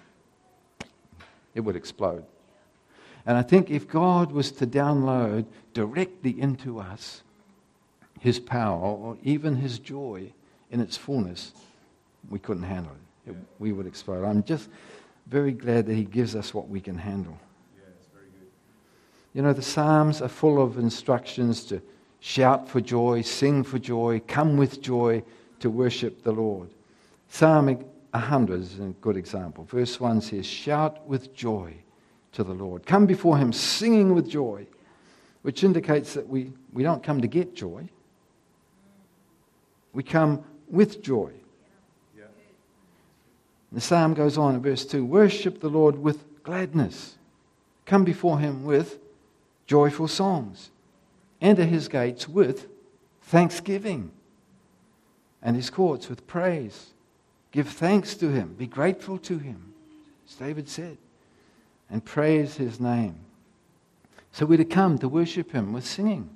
it 1.54 1.60
would 1.60 1.76
explode. 1.76 2.24
And 3.24 3.38
I 3.38 3.42
think 3.42 3.70
if 3.70 3.88
God 3.88 4.30
was 4.30 4.52
to 4.52 4.66
download 4.66 5.46
directly 5.72 6.38
into 6.38 6.78
us 6.78 7.22
his 8.18 8.38
power 8.38 8.78
or 8.78 9.16
even 9.22 9.56
his 9.56 9.78
joy 9.78 10.32
in 10.70 10.80
its 10.80 10.98
fullness, 10.98 11.52
we 12.28 12.38
couldn't 12.38 12.64
handle 12.64 12.92
it. 12.92 13.09
We 13.58 13.72
would 13.72 13.86
explode. 13.86 14.24
I'm 14.24 14.42
just 14.42 14.68
very 15.26 15.52
glad 15.52 15.86
that 15.86 15.94
he 15.94 16.04
gives 16.04 16.34
us 16.34 16.52
what 16.52 16.68
we 16.68 16.80
can 16.80 16.98
handle. 16.98 17.38
Yeah. 17.76 17.84
You 19.32 19.42
know, 19.42 19.52
the 19.52 19.62
Psalms 19.62 20.20
are 20.20 20.28
full 20.28 20.60
of 20.60 20.78
instructions 20.78 21.64
to 21.64 21.80
shout 22.20 22.68
for 22.68 22.80
joy, 22.80 23.22
sing 23.22 23.62
for 23.62 23.78
joy, 23.78 24.20
come 24.26 24.56
with 24.56 24.80
joy 24.80 25.22
to 25.60 25.70
worship 25.70 26.22
the 26.22 26.32
Lord. 26.32 26.70
Psalm 27.28 27.66
100 28.10 28.60
is 28.60 28.80
a 28.80 28.94
good 29.00 29.16
example. 29.16 29.64
Verse 29.64 30.00
1 30.00 30.20
says, 30.20 30.46
Shout 30.46 31.06
with 31.06 31.34
joy 31.34 31.74
to 32.32 32.44
the 32.44 32.52
Lord. 32.52 32.84
Come 32.86 33.06
before 33.06 33.38
him 33.38 33.52
singing 33.52 34.14
with 34.14 34.28
joy, 34.28 34.66
which 35.42 35.64
indicates 35.64 36.14
that 36.14 36.28
we, 36.28 36.52
we 36.72 36.82
don't 36.82 37.02
come 37.02 37.20
to 37.20 37.28
get 37.28 37.54
joy, 37.54 37.88
we 39.92 40.02
come 40.02 40.44
with 40.68 41.02
joy. 41.02 41.32
The 43.72 43.80
psalm 43.80 44.14
goes 44.14 44.36
on 44.36 44.56
in 44.56 44.62
verse 44.62 44.84
2 44.84 45.04
Worship 45.04 45.60
the 45.60 45.68
Lord 45.68 45.98
with 45.98 46.42
gladness. 46.42 47.16
Come 47.86 48.04
before 48.04 48.38
him 48.38 48.64
with 48.64 48.98
joyful 49.66 50.08
songs. 50.08 50.70
Enter 51.40 51.64
his 51.64 51.88
gates 51.88 52.28
with 52.28 52.68
thanksgiving 53.22 54.10
and 55.42 55.56
his 55.56 55.70
courts 55.70 56.08
with 56.08 56.26
praise. 56.26 56.90
Give 57.52 57.68
thanks 57.68 58.14
to 58.16 58.28
him. 58.28 58.54
Be 58.54 58.66
grateful 58.66 59.18
to 59.18 59.38
him, 59.38 59.72
as 60.28 60.34
David 60.34 60.68
said, 60.68 60.98
and 61.88 62.04
praise 62.04 62.56
his 62.56 62.78
name. 62.78 63.16
So 64.32 64.46
we're 64.46 64.58
to 64.58 64.64
come 64.64 64.98
to 64.98 65.08
worship 65.08 65.50
him 65.52 65.72
with 65.72 65.84
singing, 65.84 66.30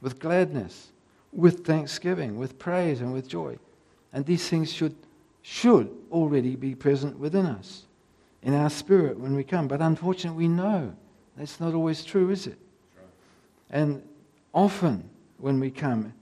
with 0.00 0.18
gladness, 0.20 0.90
with 1.32 1.64
thanksgiving, 1.66 2.38
with 2.38 2.58
praise, 2.58 3.00
and 3.00 3.12
with 3.12 3.28
joy. 3.28 3.58
And 4.12 4.24
these 4.24 4.48
things 4.48 4.72
should, 4.72 4.94
should 5.42 5.90
already 6.10 6.56
be 6.56 6.74
present 6.74 7.18
within 7.18 7.46
us, 7.46 7.86
in 8.42 8.54
our 8.54 8.70
spirit 8.70 9.18
when 9.18 9.34
we 9.34 9.44
come. 9.44 9.68
But 9.68 9.80
unfortunately, 9.80 10.46
we 10.46 10.48
know 10.48 10.94
that's 11.36 11.60
not 11.60 11.74
always 11.74 12.04
true, 12.04 12.30
is 12.30 12.46
it? 12.46 12.58
And 13.70 14.02
often 14.52 15.08
when 15.38 15.60
we 15.60 15.70
come, 15.70 16.12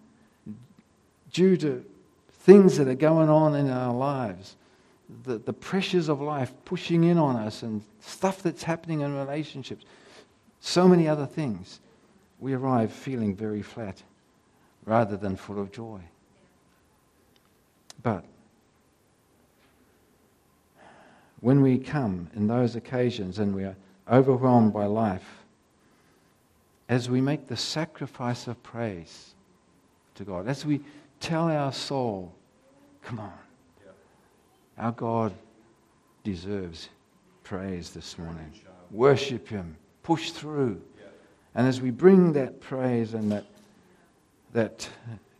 due 1.32 1.56
to 1.56 1.84
things 2.30 2.76
that 2.78 2.88
are 2.88 2.94
going 2.94 3.28
on 3.28 3.54
in 3.54 3.70
our 3.70 3.94
lives, 3.94 4.56
the, 5.24 5.38
the 5.38 5.52
pressures 5.52 6.08
of 6.08 6.20
life 6.20 6.52
pushing 6.64 7.04
in 7.04 7.18
on 7.18 7.36
us, 7.36 7.62
and 7.62 7.82
stuff 8.00 8.42
that's 8.42 8.62
happening 8.62 9.00
in 9.00 9.16
relationships, 9.16 9.84
so 10.60 10.86
many 10.86 11.08
other 11.08 11.26
things, 11.26 11.80
we 12.38 12.52
arrive 12.52 12.92
feeling 12.92 13.34
very 13.34 13.62
flat 13.62 14.02
rather 14.84 15.16
than 15.16 15.36
full 15.36 15.60
of 15.60 15.72
joy. 15.72 16.00
But 18.02 18.24
when 21.40 21.62
we 21.62 21.78
come 21.78 22.28
in 22.34 22.46
those 22.46 22.76
occasions 22.76 23.38
and 23.38 23.54
we 23.54 23.64
are 23.64 23.76
overwhelmed 24.10 24.72
by 24.72 24.86
life, 24.86 25.44
as 26.88 27.10
we 27.10 27.20
make 27.20 27.46
the 27.46 27.56
sacrifice 27.56 28.46
of 28.46 28.60
praise 28.62 29.34
to 30.14 30.24
God, 30.24 30.48
as 30.48 30.64
we 30.64 30.80
tell 31.20 31.50
our 31.50 31.72
soul, 31.72 32.32
come 33.02 33.20
on, 33.20 33.32
our 34.78 34.92
God 34.92 35.32
deserves 36.24 36.88
praise 37.44 37.90
this 37.90 38.18
morning. 38.18 38.52
Worship 38.90 39.48
Him, 39.48 39.76
push 40.02 40.30
through. 40.30 40.80
And 41.54 41.66
as 41.66 41.80
we 41.80 41.90
bring 41.90 42.32
that 42.34 42.60
praise 42.60 43.14
and 43.14 43.30
that, 43.32 43.44
that 44.52 44.88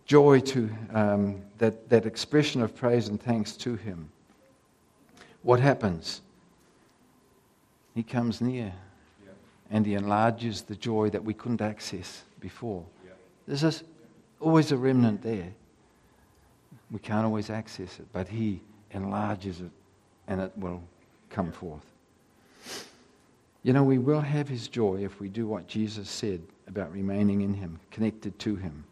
joy 0.05 0.40
to, 0.40 0.71
um, 0.93 1.43
that, 1.59 1.88
that 1.88 2.07
expression 2.07 2.62
of 2.62 2.75
praise 2.75 3.09
and 3.09 3.21
thanks 3.21 3.52
to 3.59 3.76
Him, 3.76 4.11
what 5.42 5.61
happens? 5.61 6.21
He 7.95 8.02
comes 8.02 8.40
near 8.40 8.73
Yeah. 9.25 9.33
and 9.71 9.87
He 9.87 9.95
enlarges 9.95 10.62
the 10.62 10.76
joy 10.76 11.11
that 11.11 11.25
we 11.25 11.35
couldn't 11.35 11.62
access 11.62 12.23
before. 12.40 12.85
Yeah. 13.04 13.12
There's 13.47 13.61
this, 13.62 13.83
always 14.40 14.73
a 14.73 14.76
remnant 14.76 15.23
there. 15.23 15.52
We 16.90 17.00
can't 17.00 17.25
always 17.25 17.50
access 17.50 17.99
it, 17.99 18.07
but 18.12 18.28
He 18.28 18.61
enlarges 18.92 19.61
it 19.61 19.71
and 20.26 20.40
it 20.40 20.52
will 20.57 20.83
come 21.30 21.52
forth. 21.52 21.85
You 23.62 23.73
know, 23.73 23.83
we 23.83 23.99
will 23.99 24.21
have 24.21 24.49
His 24.49 24.68
joy 24.68 25.04
if 25.04 25.21
we 25.21 25.28
do 25.28 25.47
what 25.47 25.66
Jesus 25.66 26.09
said 26.09 26.40
about 26.66 26.92
remaining 26.92 27.40
in 27.40 27.54
Him, 27.54 27.80
connected 27.90 28.38
to 28.40 28.57
Him. 28.57 28.85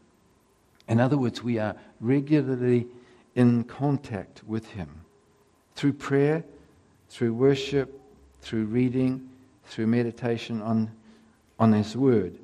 In 0.88 1.00
other 1.00 1.16
words, 1.16 1.42
we 1.42 1.58
are 1.58 1.76
regularly 2.00 2.86
in 3.34 3.64
contact 3.64 4.42
with 4.46 4.66
Him 4.66 5.05
through 5.76 5.92
prayer, 5.92 6.44
through 7.08 7.32
worship, 7.32 8.00
through 8.40 8.64
reading, 8.64 9.28
through 9.66 9.86
meditation 9.86 10.60
on, 10.60 10.90
on 11.58 11.72
His 11.72 11.96
Word. 11.96 12.36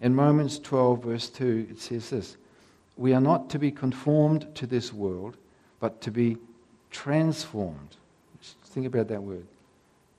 In 0.00 0.16
Romans 0.16 0.58
12, 0.58 1.04
verse 1.04 1.28
2, 1.28 1.68
it 1.70 1.80
says 1.80 2.10
this 2.10 2.36
We 2.96 3.14
are 3.14 3.20
not 3.20 3.48
to 3.50 3.58
be 3.58 3.70
conformed 3.70 4.52
to 4.56 4.66
this 4.66 4.92
world, 4.92 5.36
but 5.78 6.00
to 6.00 6.10
be 6.10 6.38
transformed. 6.90 7.96
Just 8.40 8.56
think 8.62 8.86
about 8.86 9.06
that 9.08 9.22
word 9.22 9.46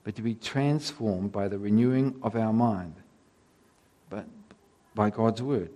but 0.04 0.16
to 0.16 0.22
be 0.22 0.34
transformed 0.34 1.32
by 1.32 1.48
the 1.48 1.58
renewing 1.58 2.14
of 2.22 2.36
our 2.36 2.52
mind, 2.52 2.94
but 4.10 4.26
by 4.94 5.10
God's 5.10 5.42
word 5.42 5.70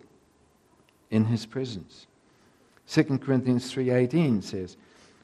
in 1.11 1.25
his 1.25 1.47
presence. 1.47 2.07
2 2.89 3.19
Corinthians 3.19 3.73
3:18 3.73 4.43
says, 4.43 4.77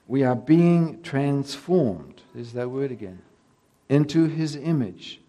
"We 0.06 0.24
are 0.24 0.36
being 0.36 1.02
transformed." 1.02 2.22
There's 2.34 2.52
that 2.52 2.70
word 2.70 2.90
again. 2.90 3.20
Into 3.88 4.26
his 4.26 4.56
image. 4.56 5.20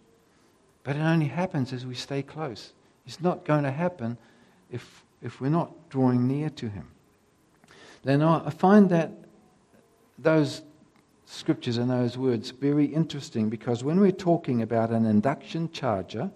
But 0.84 0.96
it 0.96 1.02
only 1.02 1.28
happens 1.28 1.74
as 1.74 1.86
we 1.86 1.96
stay 1.96 2.22
close. 2.22 2.74
It's 3.06 3.22
not 3.22 3.46
going 3.46 3.64
to 3.64 3.72
happen 3.72 4.18
if, 4.72 5.04
if 5.22 5.40
we're 5.40 5.50
not 5.50 5.90
drawing 5.90 6.28
near 6.28 6.50
to 6.52 6.70
him. 6.70 6.88
Then 8.04 8.22
I 8.22 8.50
find 8.50 8.90
that 8.90 9.12
those 10.18 10.62
scriptures 11.26 11.78
and 11.78 11.90
those 11.90 12.18
words 12.18 12.52
very 12.52 12.86
interesting 12.86 13.50
because 13.50 13.84
when 13.84 14.00
we're 14.00 14.12
talking 14.12 14.62
about 14.62 14.90
an 14.90 15.06
induction 15.06 15.72
charger 15.72 16.30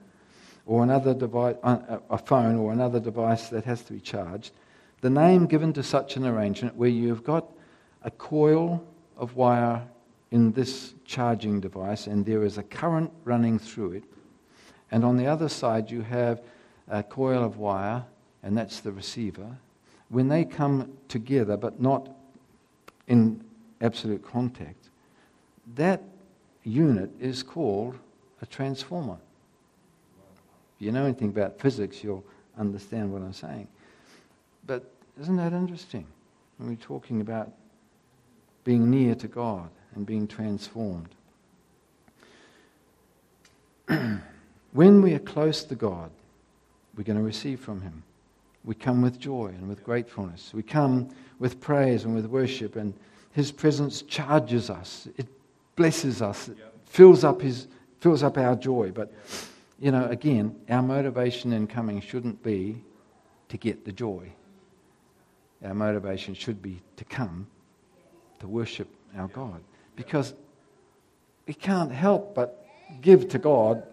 or 0.66 0.84
another 0.84 1.14
device, 1.14 1.56
uh, 1.64 1.80
uh, 1.88 2.00
a 2.10 2.18
phone 2.18 2.56
or 2.56 2.72
another 2.72 3.00
device 3.00 3.50
that 3.50 3.66
has 3.66 3.82
to 3.84 3.94
be 3.94 4.00
charged, 4.00 4.52
the 5.02 5.10
name 5.10 5.46
given 5.46 5.74
to 5.74 5.84
such 5.84 6.16
an 6.16 6.26
arrangement 6.26 6.76
where 6.76 6.90
you've 6.90 7.24
got 7.24 7.52
a 8.04 8.12
coil 8.12 8.86
of 9.18 9.36
wire 9.36 9.88
in 10.32 10.52
this 10.52 10.94
charging 11.06 11.60
device 11.60 12.08
and 12.08 12.26
there 12.26 12.44
is 12.44 12.58
a 12.58 12.64
current 12.64 13.12
running 13.24 13.58
through 13.58 13.94
it, 13.94 14.04
and 14.92 15.04
on 15.04 15.18
the 15.18 15.28
other 15.28 15.50
side 15.50 15.90
you 15.90 16.02
have 16.02 16.42
a 16.90 17.04
coil 17.04 17.44
of 17.44 17.58
wire, 17.58 18.06
and 18.44 18.58
that's 18.58 18.80
the 18.80 18.92
receiver. 18.92 19.58
When 20.10 20.28
they 20.28 20.46
come 20.46 20.98
together 21.08 21.58
but 21.58 21.82
not 21.82 22.10
in 23.08 23.44
absolute 23.82 24.26
contact, 24.26 24.90
that 25.76 26.02
unit 26.64 27.10
is 27.20 27.44
called 27.44 27.98
a 28.42 28.46
transformer. 28.46 29.18
If 30.76 30.86
you 30.86 30.92
know 30.92 31.06
anything 31.06 31.30
about 31.30 31.60
physics, 31.60 32.04
you'll 32.04 32.24
understand 32.58 33.12
what 33.12 33.22
I'm 33.22 33.34
saying. 33.34 33.68
But 34.66 34.92
isn't 35.20 35.38
that 35.38 35.54
interesting 35.54 36.06
when 36.58 36.70
we're 36.70 36.76
talking 36.76 37.22
about 37.22 37.52
being 38.68 38.92
near 38.92 39.16
to 39.16 39.30
God 39.30 39.70
and 39.96 40.06
being 40.06 40.28
transformed? 40.28 41.08
when 44.74 45.02
we 45.02 45.14
are 45.14 45.20
close 45.20 45.64
to 45.64 45.74
God, 45.74 46.12
we're 46.98 47.06
going 47.06 47.18
to 47.18 47.24
receive 47.24 47.62
from 47.62 47.80
Him. 47.80 48.04
We 48.66 48.76
come 48.76 49.02
with 49.02 49.20
joy 49.20 49.54
and 49.58 49.70
with 49.70 49.86
gratefulness. 49.86 50.52
We 50.54 50.64
come 50.64 51.08
with 51.40 51.62
praise 51.62 52.04
and 52.04 52.14
with 52.14 52.26
worship, 52.26 52.76
and 52.76 52.94
His 53.32 53.54
presence 53.54 54.02
charges 54.02 54.70
us. 54.70 55.08
It 55.16 55.28
blesses 55.78 56.22
us. 56.22 56.50
It 56.50 56.58
fills 56.84 57.24
up 57.24 57.40
His 57.40 57.70
fills 58.02 58.22
up 58.22 58.38
our 58.38 58.58
joy. 58.58 58.92
But 58.92 59.14
you 59.80 59.92
know, 59.92 60.08
again, 60.08 60.54
our 60.68 60.82
motivation 60.82 61.54
in 61.54 61.68
coming 61.68 62.02
shouldn't 62.02 62.44
be 62.44 62.84
to 63.48 63.56
get 63.56 63.86
the 63.86 63.94
joy. 63.94 64.30
Our 65.64 65.74
motivation 65.74 66.34
should 66.34 66.62
be 66.62 66.82
to 66.98 67.06
come 67.06 67.48
to 68.40 68.48
worship 68.48 68.88
our 69.18 69.28
God. 69.28 69.62
Because 69.96 70.34
we 71.48 71.54
can't 71.54 71.92
help 71.92 72.36
but 72.36 72.66
give 73.02 73.30
to 73.30 73.40
God, 73.40 73.84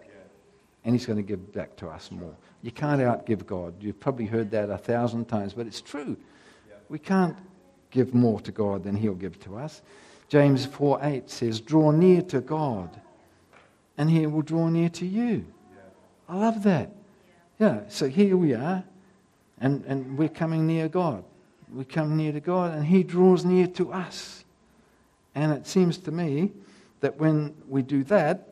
and 0.83 0.93
He's 0.93 1.05
going 1.05 1.17
to 1.17 1.23
give 1.23 1.53
back 1.53 1.75
to 1.77 1.87
us 1.87 2.11
more. 2.11 2.35
You 2.61 2.71
can't 2.71 3.01
outgive 3.01 3.45
God. 3.45 3.75
You've 3.81 3.99
probably 3.99 4.25
heard 4.25 4.51
that 4.51 4.69
a 4.69 4.77
thousand 4.77 5.25
times, 5.25 5.53
but 5.53 5.67
it's 5.67 5.81
true. 5.81 6.17
We 6.89 6.99
can't 6.99 7.37
give 7.91 8.13
more 8.13 8.39
to 8.41 8.51
God 8.51 8.83
than 8.83 8.95
He'll 8.95 9.15
give 9.15 9.39
to 9.41 9.57
us. 9.57 9.81
James 10.27 10.65
4 10.65 10.99
8 11.01 11.29
says, 11.29 11.61
Draw 11.61 11.91
near 11.91 12.21
to 12.23 12.41
God, 12.41 12.99
and 13.97 14.09
He 14.09 14.25
will 14.27 14.41
draw 14.41 14.69
near 14.69 14.89
to 14.89 15.05
you. 15.05 15.45
I 16.27 16.37
love 16.37 16.63
that. 16.63 16.91
Yeah, 17.59 17.81
so 17.87 18.07
here 18.09 18.35
we 18.35 18.53
are, 18.53 18.83
and, 19.59 19.83
and 19.85 20.17
we're 20.17 20.29
coming 20.29 20.67
near 20.67 20.89
God. 20.89 21.23
We 21.73 21.85
come 21.85 22.17
near 22.17 22.31
to 22.31 22.39
God, 22.39 22.73
and 22.73 22.85
He 22.85 23.03
draws 23.03 23.45
near 23.45 23.67
to 23.67 23.93
us. 23.93 24.44
And 25.35 25.51
it 25.51 25.67
seems 25.67 25.97
to 25.99 26.11
me 26.11 26.51
that 27.01 27.17
when 27.17 27.53
we 27.67 27.81
do 27.81 28.03
that, 28.05 28.49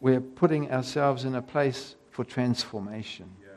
we're 0.00 0.20
putting 0.20 0.70
ourselves 0.72 1.24
in 1.24 1.36
a 1.36 1.42
place 1.42 1.94
for 2.10 2.24
transformation, 2.24 3.30
yeah. 3.40 3.48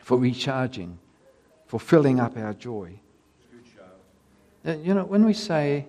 for 0.00 0.18
recharging, 0.18 0.98
for 1.66 1.78
filling 1.78 2.18
up 2.18 2.36
our 2.36 2.54
joy. 2.54 2.98
Uh, 4.66 4.76
you 4.78 4.94
know, 4.94 5.04
when 5.04 5.26
we 5.26 5.34
say 5.34 5.86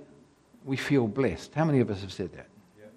we 0.66 0.76
feel 0.76 1.08
blessed, 1.08 1.54
how 1.54 1.64
many 1.64 1.80
of 1.80 1.90
us 1.90 2.02
have 2.02 2.12
said 2.12 2.34
that? 2.34 2.48
Yeah. 2.78 2.88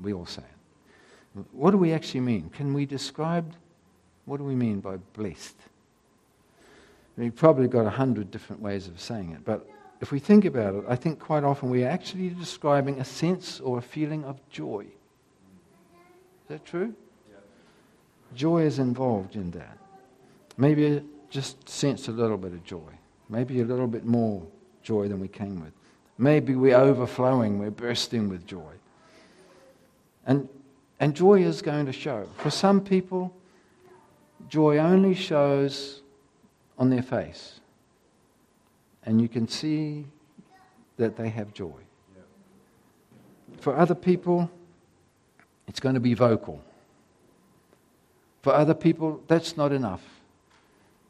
We 0.00 0.12
all 0.12 0.26
say 0.26 0.42
it. 0.42 1.44
What 1.52 1.70
do 1.70 1.78
we 1.78 1.92
actually 1.92 2.20
mean? 2.20 2.50
Can 2.50 2.74
we 2.74 2.84
describe 2.84 3.54
what 4.26 4.36
do 4.36 4.44
we 4.44 4.54
mean 4.54 4.80
by 4.80 4.96
blessed? 5.14 5.56
We've 7.16 7.34
probably 7.34 7.68
got 7.68 7.86
a 7.86 7.90
hundred 7.90 8.30
different 8.30 8.60
ways 8.60 8.88
of 8.88 9.00
saying 9.00 9.30
it, 9.30 9.44
but 9.44 9.66
if 10.02 10.10
we 10.10 10.18
think 10.18 10.44
about 10.44 10.74
it, 10.74 10.84
I 10.88 10.96
think 10.96 11.20
quite 11.20 11.44
often 11.44 11.70
we're 11.70 11.88
actually 11.88 12.30
describing 12.30 12.98
a 13.00 13.04
sense 13.04 13.60
or 13.60 13.78
a 13.78 13.82
feeling 13.82 14.24
of 14.24 14.36
joy. 14.50 14.80
Is 14.80 16.48
that 16.48 16.64
true? 16.64 16.92
Yeah. 17.30 17.36
Joy 18.34 18.62
is 18.62 18.80
involved 18.80 19.36
in 19.36 19.52
that. 19.52 19.78
Maybe 20.56 21.04
just 21.30 21.68
sense 21.68 22.08
a 22.08 22.10
little 22.10 22.36
bit 22.36 22.52
of 22.52 22.64
joy. 22.64 22.90
Maybe 23.28 23.60
a 23.60 23.64
little 23.64 23.86
bit 23.86 24.04
more 24.04 24.44
joy 24.82 25.06
than 25.06 25.20
we 25.20 25.28
came 25.28 25.60
with. 25.62 25.72
Maybe 26.18 26.56
we're 26.56 26.76
overflowing, 26.76 27.60
we're 27.60 27.70
bursting 27.70 28.28
with 28.28 28.44
joy. 28.44 28.72
And, 30.26 30.48
and 30.98 31.14
joy 31.14 31.44
is 31.44 31.62
going 31.62 31.86
to 31.86 31.92
show. 31.92 32.26
For 32.38 32.50
some 32.50 32.80
people, 32.80 33.32
joy 34.48 34.78
only 34.78 35.14
shows 35.14 36.02
on 36.76 36.90
their 36.90 37.02
face. 37.02 37.60
And 39.04 39.20
you 39.20 39.28
can 39.28 39.48
see 39.48 40.06
that 40.96 41.16
they 41.16 41.28
have 41.28 41.52
joy. 41.52 41.80
For 43.58 43.76
other 43.76 43.94
people, 43.94 44.50
it's 45.68 45.80
going 45.80 45.94
to 45.94 46.00
be 46.00 46.14
vocal. 46.14 46.62
For 48.42 48.52
other 48.52 48.74
people, 48.74 49.20
that's 49.28 49.56
not 49.56 49.72
enough. 49.72 50.02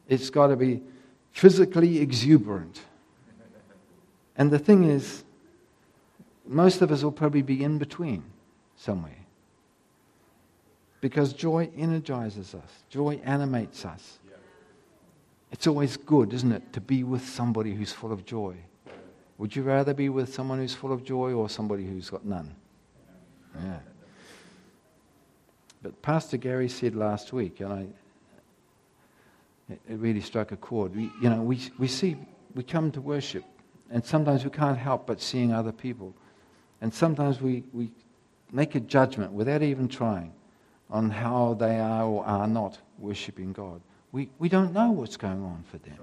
It's 0.08 0.30
got 0.30 0.48
to 0.48 0.56
be 0.56 0.82
physically 1.32 1.98
exuberant. 1.98 2.80
And 4.36 4.50
the 4.50 4.58
thing 4.58 4.84
is, 4.84 5.24
most 6.46 6.82
of 6.82 6.90
us 6.90 7.02
will 7.02 7.12
probably 7.12 7.42
be 7.42 7.62
in 7.62 7.78
between 7.78 8.24
somewhere. 8.76 9.16
Because 11.00 11.32
joy 11.32 11.70
energizes 11.76 12.54
us, 12.54 12.70
joy 12.88 13.20
animates 13.24 13.84
us. 13.84 14.18
It's 15.52 15.66
always 15.66 15.98
good, 15.98 16.32
isn't 16.32 16.50
it, 16.50 16.72
to 16.72 16.80
be 16.80 17.04
with 17.04 17.28
somebody 17.28 17.74
who's 17.74 17.92
full 17.92 18.10
of 18.10 18.24
joy. 18.24 18.56
Would 19.36 19.54
you 19.54 19.62
rather 19.62 19.92
be 19.92 20.08
with 20.08 20.32
someone 20.32 20.58
who's 20.58 20.74
full 20.74 20.92
of 20.92 21.04
joy 21.04 21.32
or 21.32 21.48
somebody 21.48 21.84
who's 21.84 22.08
got 22.08 22.24
none? 22.24 22.54
Yeah. 23.62 23.78
But 25.82 26.00
Pastor 26.00 26.38
Gary 26.38 26.68
said 26.68 26.94
last 26.94 27.32
week, 27.32 27.60
and 27.60 27.72
I, 27.72 27.86
it 29.68 29.98
really 29.98 30.20
struck 30.20 30.52
a 30.52 30.56
chord. 30.56 30.96
We, 30.96 31.10
you 31.20 31.28
know, 31.28 31.42
we, 31.42 31.60
we 31.78 31.86
see, 31.86 32.16
we 32.54 32.62
come 32.62 32.90
to 32.92 33.00
worship, 33.00 33.44
and 33.90 34.04
sometimes 34.04 34.44
we 34.44 34.50
can't 34.50 34.78
help 34.78 35.06
but 35.06 35.20
seeing 35.20 35.52
other 35.52 35.72
people. 35.72 36.14
And 36.80 36.94
sometimes 36.94 37.42
we, 37.42 37.64
we 37.72 37.90
make 38.52 38.74
a 38.74 38.80
judgment 38.80 39.32
without 39.32 39.62
even 39.62 39.86
trying 39.88 40.32
on 40.88 41.10
how 41.10 41.54
they 41.54 41.78
are 41.78 42.04
or 42.04 42.24
are 42.24 42.46
not 42.46 42.78
worshiping 42.98 43.52
God. 43.52 43.82
We, 44.12 44.28
we 44.38 44.48
don't 44.48 44.72
know 44.72 44.90
what's 44.90 45.16
going 45.16 45.42
on 45.42 45.64
for 45.70 45.78
them. 45.78 45.96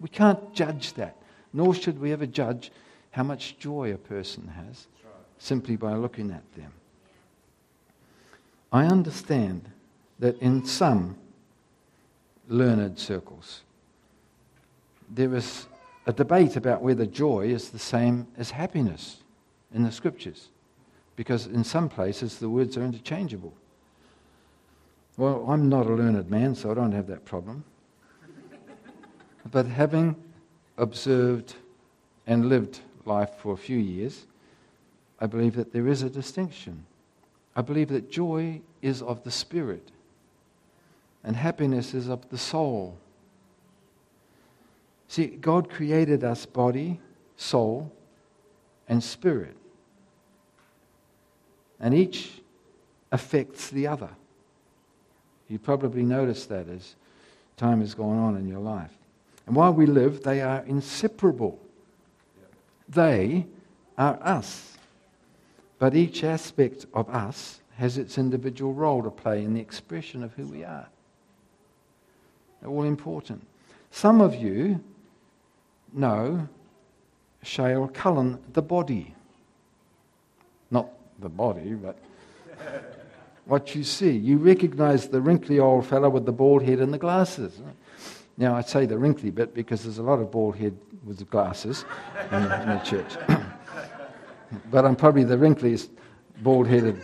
We 0.00 0.08
can't 0.08 0.52
judge 0.52 0.94
that, 0.94 1.16
nor 1.52 1.74
should 1.74 2.00
we 2.00 2.12
ever 2.12 2.26
judge 2.26 2.72
how 3.12 3.22
much 3.22 3.58
joy 3.58 3.92
a 3.92 3.98
person 3.98 4.48
has 4.48 4.88
simply 5.38 5.76
by 5.76 5.94
looking 5.94 6.30
at 6.30 6.42
them. 6.54 6.72
I 8.72 8.86
understand 8.86 9.68
that 10.18 10.38
in 10.40 10.64
some 10.64 11.16
learned 12.48 12.98
circles, 12.98 13.62
there 15.10 15.34
is 15.34 15.66
a 16.06 16.12
debate 16.12 16.56
about 16.56 16.82
whether 16.82 17.06
joy 17.06 17.46
is 17.46 17.70
the 17.70 17.78
same 17.78 18.26
as 18.36 18.50
happiness 18.50 19.18
in 19.74 19.82
the 19.82 19.92
scriptures, 19.92 20.48
because 21.16 21.46
in 21.46 21.64
some 21.64 21.88
places 21.88 22.38
the 22.38 22.48
words 22.48 22.76
are 22.76 22.84
interchangeable. 22.84 23.52
Well, 25.16 25.44
I'm 25.46 25.68
not 25.68 25.86
a 25.86 25.92
learned 25.92 26.30
man, 26.30 26.54
so 26.54 26.70
I 26.70 26.74
don't 26.74 26.92
have 26.92 27.06
that 27.08 27.24
problem. 27.24 27.64
but 29.50 29.66
having 29.66 30.16
observed 30.78 31.54
and 32.26 32.48
lived 32.48 32.80
life 33.04 33.30
for 33.38 33.52
a 33.52 33.56
few 33.56 33.78
years, 33.78 34.26
I 35.20 35.26
believe 35.26 35.54
that 35.56 35.72
there 35.72 35.86
is 35.86 36.02
a 36.02 36.10
distinction. 36.10 36.86
I 37.54 37.60
believe 37.60 37.88
that 37.88 38.10
joy 38.10 38.62
is 38.80 39.02
of 39.02 39.22
the 39.22 39.30
spirit, 39.30 39.90
and 41.22 41.36
happiness 41.36 41.92
is 41.92 42.08
of 42.08 42.28
the 42.30 42.38
soul. 42.38 42.96
See, 45.08 45.26
God 45.26 45.68
created 45.68 46.24
us 46.24 46.46
body, 46.46 46.98
soul, 47.36 47.92
and 48.88 49.04
spirit. 49.04 49.56
And 51.78 51.92
each 51.92 52.40
affects 53.10 53.68
the 53.68 53.86
other. 53.86 54.08
You 55.52 55.58
probably 55.58 56.02
noticed 56.02 56.48
that 56.48 56.66
as 56.70 56.94
time 57.58 57.80
has 57.80 57.92
gone 57.92 58.18
on 58.18 58.38
in 58.38 58.48
your 58.48 58.58
life. 58.58 58.90
And 59.46 59.54
while 59.54 59.74
we 59.74 59.84
live, 59.84 60.22
they 60.22 60.40
are 60.40 60.64
inseparable. 60.66 61.60
They 62.88 63.44
are 63.98 64.18
us. 64.22 64.78
But 65.78 65.94
each 65.94 66.24
aspect 66.24 66.86
of 66.94 67.10
us 67.10 67.60
has 67.76 67.98
its 67.98 68.16
individual 68.16 68.72
role 68.72 69.02
to 69.02 69.10
play 69.10 69.44
in 69.44 69.52
the 69.52 69.60
expression 69.60 70.22
of 70.22 70.32
who 70.32 70.46
we 70.46 70.64
are. 70.64 70.88
They're 72.62 72.70
all 72.70 72.84
important. 72.84 73.46
Some 73.90 74.22
of 74.22 74.34
you 74.34 74.82
know 75.92 76.48
Shale 77.42 77.88
Cullen, 77.88 78.38
the 78.54 78.62
body. 78.62 79.14
Not 80.70 80.88
the 81.20 81.28
body, 81.28 81.74
but 81.74 81.98
what 83.52 83.74
you 83.74 83.84
see. 83.84 84.12
You 84.12 84.38
recognize 84.38 85.08
the 85.08 85.20
wrinkly 85.20 85.58
old 85.58 85.86
fellow 85.86 86.08
with 86.08 86.24
the 86.24 86.32
bald 86.32 86.62
head 86.62 86.78
and 86.78 86.90
the 86.90 86.96
glasses. 86.96 87.60
Now, 88.38 88.56
I 88.56 88.62
say 88.62 88.86
the 88.86 88.96
wrinkly 88.96 89.28
bit 89.28 89.52
because 89.52 89.82
there's 89.82 89.98
a 89.98 90.02
lot 90.02 90.20
of 90.20 90.30
bald 90.30 90.56
head 90.56 90.74
with 91.04 91.28
glasses 91.28 91.84
in, 92.30 92.42
in 92.44 92.68
the 92.70 92.80
church. 92.82 93.12
but 94.70 94.86
I'm 94.86 94.96
probably 94.96 95.24
the 95.24 95.36
wrinkliest 95.36 95.90
bald 96.38 96.66
headed, 96.66 97.02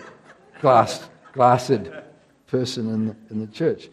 glass, 0.62 1.10
glassed 1.34 1.90
person 2.46 2.94
in 2.94 3.08
the, 3.08 3.16
in 3.28 3.40
the 3.40 3.52
church. 3.52 3.90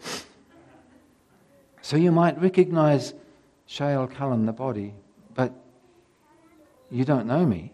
So 1.82 1.98
you 1.98 2.14
might 2.14 2.40
recognize 2.40 3.14
Shale 3.66 4.08
Cullen, 4.08 4.46
the 4.46 4.54
body, 4.54 4.94
but 5.34 5.52
you 6.90 7.04
don't 7.04 7.28
know 7.28 7.46
me. 7.46 7.74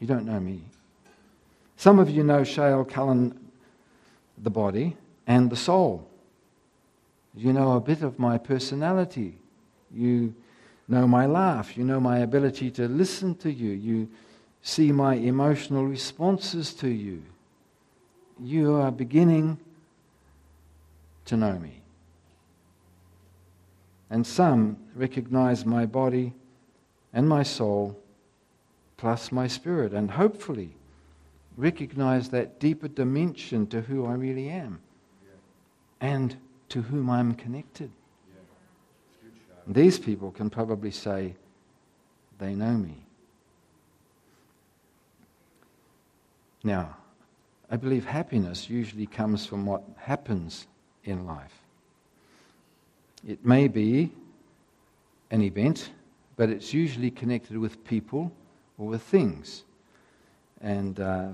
You 0.00 0.08
don't 0.08 0.26
know 0.26 0.40
me. 0.40 0.64
Some 1.82 1.98
of 1.98 2.08
you 2.08 2.22
know 2.22 2.44
Shale 2.44 2.84
Cullen, 2.84 3.36
the 4.40 4.50
body, 4.50 4.96
and 5.26 5.50
the 5.50 5.56
soul. 5.56 6.08
You 7.34 7.52
know 7.52 7.72
a 7.72 7.80
bit 7.80 8.02
of 8.02 8.20
my 8.20 8.38
personality. 8.38 9.36
You 9.92 10.32
know 10.86 11.08
my 11.08 11.26
laugh. 11.26 11.76
You 11.76 11.82
know 11.82 11.98
my 11.98 12.18
ability 12.18 12.70
to 12.78 12.86
listen 12.86 13.34
to 13.38 13.50
you. 13.50 13.72
You 13.72 14.08
see 14.62 14.92
my 14.92 15.14
emotional 15.16 15.84
responses 15.84 16.72
to 16.74 16.88
you. 16.88 17.20
You 18.40 18.76
are 18.76 18.92
beginning 18.92 19.58
to 21.24 21.36
know 21.36 21.58
me. 21.58 21.80
And 24.08 24.24
some 24.24 24.76
recognize 24.94 25.66
my 25.66 25.86
body 25.86 26.32
and 27.12 27.28
my 27.28 27.42
soul 27.42 27.98
plus 28.96 29.32
my 29.32 29.48
spirit, 29.48 29.92
and 29.92 30.12
hopefully 30.12 30.76
recognize 31.56 32.28
that 32.30 32.58
deeper 32.58 32.88
dimension 32.88 33.66
to 33.68 33.80
who 33.80 34.06
I 34.06 34.14
really 34.14 34.48
am 34.48 34.80
and 36.00 36.36
to 36.70 36.82
whom 36.82 37.10
I'm 37.10 37.34
connected. 37.34 37.90
These 39.66 39.98
people 39.98 40.30
can 40.32 40.50
probably 40.50 40.90
say 40.90 41.34
they 42.38 42.54
know 42.54 42.72
me. 42.72 42.96
Now, 46.64 46.96
I 47.70 47.76
believe 47.76 48.04
happiness 48.04 48.68
usually 48.68 49.06
comes 49.06 49.46
from 49.46 49.66
what 49.66 49.82
happens 49.96 50.66
in 51.04 51.26
life. 51.26 51.62
It 53.26 53.44
may 53.44 53.68
be 53.68 54.10
an 55.30 55.42
event, 55.42 55.90
but 56.36 56.50
it's 56.50 56.74
usually 56.74 57.10
connected 57.10 57.56
with 57.56 57.84
people 57.84 58.32
or 58.78 58.88
with 58.88 59.02
things. 59.02 59.64
And 60.62 61.00
uh, 61.00 61.28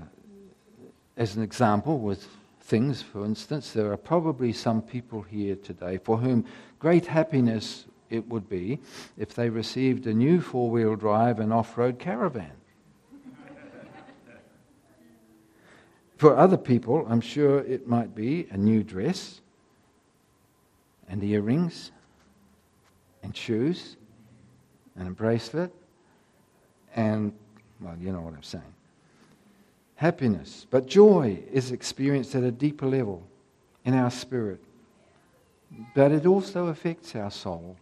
as 1.15 1.35
an 1.35 1.43
example, 1.43 1.99
with 1.99 2.27
things, 2.61 3.01
for 3.01 3.23
instance, 3.23 3.71
there 3.71 3.91
are 3.91 3.97
probably 3.97 4.51
some 4.51 4.81
people 4.81 5.21
here 5.21 5.55
today 5.55 5.97
for 5.97 6.17
whom 6.17 6.45
great 6.79 7.05
happiness 7.05 7.85
it 8.09 8.27
would 8.27 8.49
be 8.49 8.79
if 9.17 9.35
they 9.35 9.49
received 9.49 10.07
a 10.07 10.13
new 10.13 10.41
four 10.41 10.69
wheel 10.69 10.95
drive 10.95 11.39
and 11.39 11.53
off 11.53 11.77
road 11.77 11.99
caravan. 11.99 12.51
for 16.17 16.35
other 16.35 16.57
people, 16.57 17.05
I'm 17.07 17.21
sure 17.21 17.59
it 17.59 17.87
might 17.87 18.13
be 18.13 18.47
a 18.51 18.57
new 18.57 18.83
dress 18.83 19.41
and 21.07 21.23
earrings 21.23 21.91
and 23.23 23.35
shoes 23.35 23.95
and 24.97 25.07
a 25.07 25.11
bracelet 25.11 25.71
and, 26.95 27.31
well, 27.79 27.95
you 27.99 28.11
know 28.11 28.21
what 28.21 28.33
I'm 28.33 28.43
saying. 28.43 28.73
Happiness. 29.99 30.65
But 30.71 30.87
joy 30.87 31.39
is 31.51 31.73
experienced 31.73 32.33
at 32.33 32.43
a 32.43 32.51
deeper 32.51 32.85
level 32.85 33.21
in 33.83 33.93
our 33.93 34.09
spirit. 34.09 34.61
But 35.93 36.13
it 36.13 36.25
also 36.25 36.67
affects 36.67 37.17
our 37.17 37.29
soul. 37.29 37.75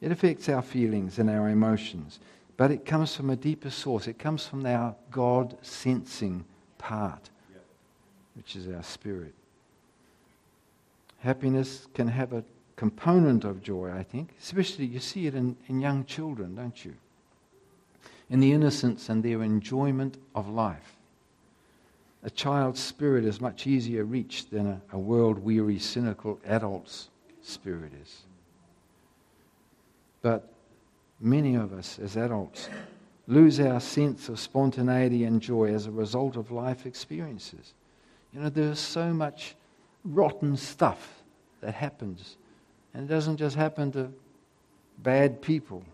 It 0.00 0.12
affects 0.12 0.48
our 0.48 0.62
feelings 0.62 1.18
and 1.18 1.28
our 1.28 1.48
emotions. 1.48 2.20
But 2.56 2.70
it 2.70 2.86
comes 2.86 3.16
from 3.16 3.30
a 3.30 3.36
deeper 3.36 3.68
source. 3.68 4.06
It 4.06 4.20
comes 4.20 4.46
from 4.46 4.64
our 4.64 4.94
God 5.10 5.56
sensing 5.60 6.44
part, 6.78 7.30
which 8.36 8.54
is 8.54 8.68
our 8.68 8.84
spirit. 8.84 9.34
Happiness 11.18 11.88
can 11.94 12.06
have 12.06 12.32
a 12.32 12.44
component 12.76 13.42
of 13.42 13.60
joy, 13.60 13.90
I 13.90 14.04
think. 14.04 14.36
Especially, 14.40 14.84
you 14.84 15.00
see 15.00 15.26
it 15.26 15.34
in, 15.34 15.56
in 15.66 15.80
young 15.80 16.04
children, 16.04 16.54
don't 16.54 16.84
you? 16.84 16.94
In 18.30 18.38
the 18.38 18.52
innocence 18.52 19.08
and 19.08 19.20
their 19.24 19.42
enjoyment 19.42 20.16
of 20.36 20.48
life. 20.48 20.94
A 22.22 22.30
child's 22.30 22.80
spirit 22.80 23.24
is 23.24 23.40
much 23.40 23.66
easier 23.66 24.04
reached 24.04 24.50
than 24.50 24.66
a, 24.66 24.80
a 24.92 24.98
world 24.98 25.38
weary, 25.38 25.78
cynical 25.78 26.40
adult's 26.46 27.10
spirit 27.42 27.92
is. 28.02 28.22
But 30.20 30.52
many 31.20 31.54
of 31.54 31.72
us 31.72 31.98
as 31.98 32.16
adults 32.16 32.68
lose 33.26 33.60
our 33.60 33.80
sense 33.80 34.28
of 34.28 34.40
spontaneity 34.40 35.24
and 35.24 35.40
joy 35.40 35.72
as 35.72 35.86
a 35.86 35.90
result 35.90 36.36
of 36.36 36.50
life 36.50 36.86
experiences. 36.86 37.74
You 38.32 38.40
know, 38.40 38.48
there's 38.48 38.80
so 38.80 39.12
much 39.12 39.54
rotten 40.04 40.56
stuff 40.56 41.22
that 41.60 41.74
happens 41.74 42.36
and 42.94 43.08
it 43.08 43.14
doesn't 43.14 43.36
just 43.36 43.56
happen 43.56 43.92
to 43.92 44.10
bad 45.02 45.40
people. 45.40 45.84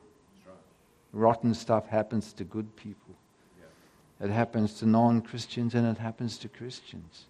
Rotten 1.13 1.55
stuff 1.55 1.87
happens 1.87 2.33
to 2.35 2.45
good 2.45 2.75
people. 2.77 3.15
It 4.21 4.31
happens 4.31 4.75
to 4.75 4.87
non 4.87 5.21
Christians 5.21 5.75
and 5.75 5.87
it 5.87 5.99
happens 5.99 6.39
to 6.39 6.49
Christians. 6.49 7.27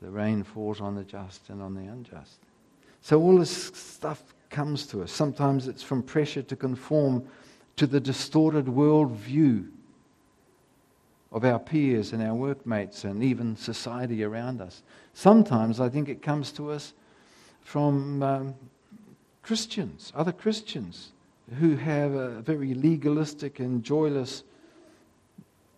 The 0.00 0.10
rain 0.10 0.42
falls 0.42 0.80
on 0.80 0.96
the 0.96 1.04
just 1.04 1.48
and 1.48 1.62
on 1.62 1.74
the 1.74 1.82
unjust. 1.82 2.38
So 3.00 3.20
all 3.20 3.38
this 3.38 3.68
stuff 3.74 4.22
comes 4.50 4.86
to 4.88 5.02
us. 5.02 5.12
Sometimes 5.12 5.68
it's 5.68 5.82
from 5.82 6.02
pressure 6.02 6.42
to 6.42 6.56
conform 6.56 7.26
to 7.76 7.86
the 7.86 8.00
distorted 8.00 8.66
worldview 8.66 9.68
of 11.30 11.44
our 11.44 11.58
peers 11.58 12.12
and 12.12 12.22
our 12.22 12.34
workmates 12.34 13.04
and 13.04 13.22
even 13.22 13.56
society 13.56 14.22
around 14.22 14.60
us. 14.60 14.82
Sometimes 15.14 15.80
I 15.80 15.88
think 15.88 16.08
it 16.08 16.20
comes 16.20 16.52
to 16.52 16.70
us 16.70 16.92
from 17.62 18.22
um, 18.22 18.54
Christians, 19.42 20.12
other 20.14 20.32
Christians, 20.32 21.12
who 21.58 21.76
have 21.76 22.12
a 22.12 22.40
very 22.42 22.74
legalistic 22.74 23.60
and 23.60 23.82
joyless 23.82 24.44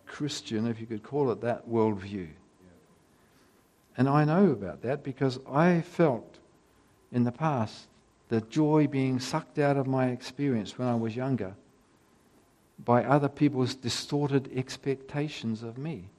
Christian, 0.05 0.67
if 0.67 0.79
you 0.79 0.85
could 0.85 1.03
call 1.03 1.31
it 1.31 1.41
that, 1.41 1.67
worldview. 1.69 2.27
And 3.97 4.09
I 4.09 4.25
know 4.25 4.51
about 4.51 4.81
that 4.81 5.03
because 5.03 5.39
I 5.49 5.81
felt 5.81 6.37
in 7.11 7.23
the 7.23 7.31
past 7.31 7.87
the 8.29 8.41
joy 8.41 8.87
being 8.87 9.19
sucked 9.19 9.59
out 9.59 9.77
of 9.77 9.87
my 9.87 10.07
experience 10.07 10.77
when 10.77 10.87
I 10.87 10.95
was 10.95 11.15
younger 11.15 11.55
by 12.83 13.05
other 13.05 13.29
people's 13.29 13.75
distorted 13.75 14.49
expectations 14.55 15.63
of 15.63 15.77
me. 15.77 16.09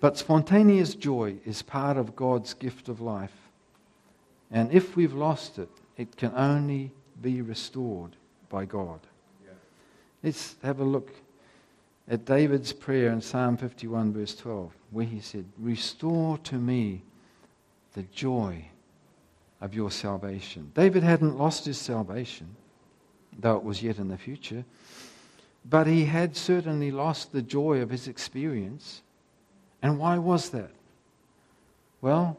But 0.00 0.16
spontaneous 0.16 0.94
joy 0.94 1.36
is 1.44 1.62
part 1.62 1.96
of 1.96 2.16
God's 2.16 2.54
gift 2.54 2.88
of 2.88 3.00
life. 3.00 3.34
And 4.50 4.72
if 4.72 4.96
we've 4.96 5.14
lost 5.14 5.58
it, 5.58 5.68
it 5.96 6.16
can 6.16 6.32
only 6.34 6.92
be 7.20 7.42
restored 7.42 8.16
by 8.48 8.64
God. 8.64 9.00
Let's 10.22 10.56
have 10.62 10.80
a 10.80 10.84
look 10.84 11.10
at 12.08 12.24
David's 12.24 12.72
prayer 12.72 13.10
in 13.10 13.20
Psalm 13.20 13.56
51, 13.56 14.12
verse 14.12 14.34
12, 14.34 14.72
where 14.90 15.04
he 15.04 15.20
said, 15.20 15.44
Restore 15.58 16.38
to 16.38 16.56
me 16.56 17.02
the 17.94 18.02
joy 18.04 18.64
of 19.60 19.74
your 19.74 19.90
salvation. 19.90 20.72
David 20.74 21.02
hadn't 21.02 21.36
lost 21.36 21.64
his 21.64 21.78
salvation, 21.78 22.54
though 23.38 23.56
it 23.56 23.62
was 23.64 23.82
yet 23.82 23.98
in 23.98 24.08
the 24.08 24.18
future, 24.18 24.64
but 25.68 25.86
he 25.86 26.04
had 26.04 26.36
certainly 26.36 26.90
lost 26.90 27.32
the 27.32 27.42
joy 27.42 27.80
of 27.80 27.90
his 27.90 28.08
experience 28.08 29.02
and 29.82 29.98
why 29.98 30.18
was 30.18 30.50
that? 30.50 30.70
Well, 32.00 32.38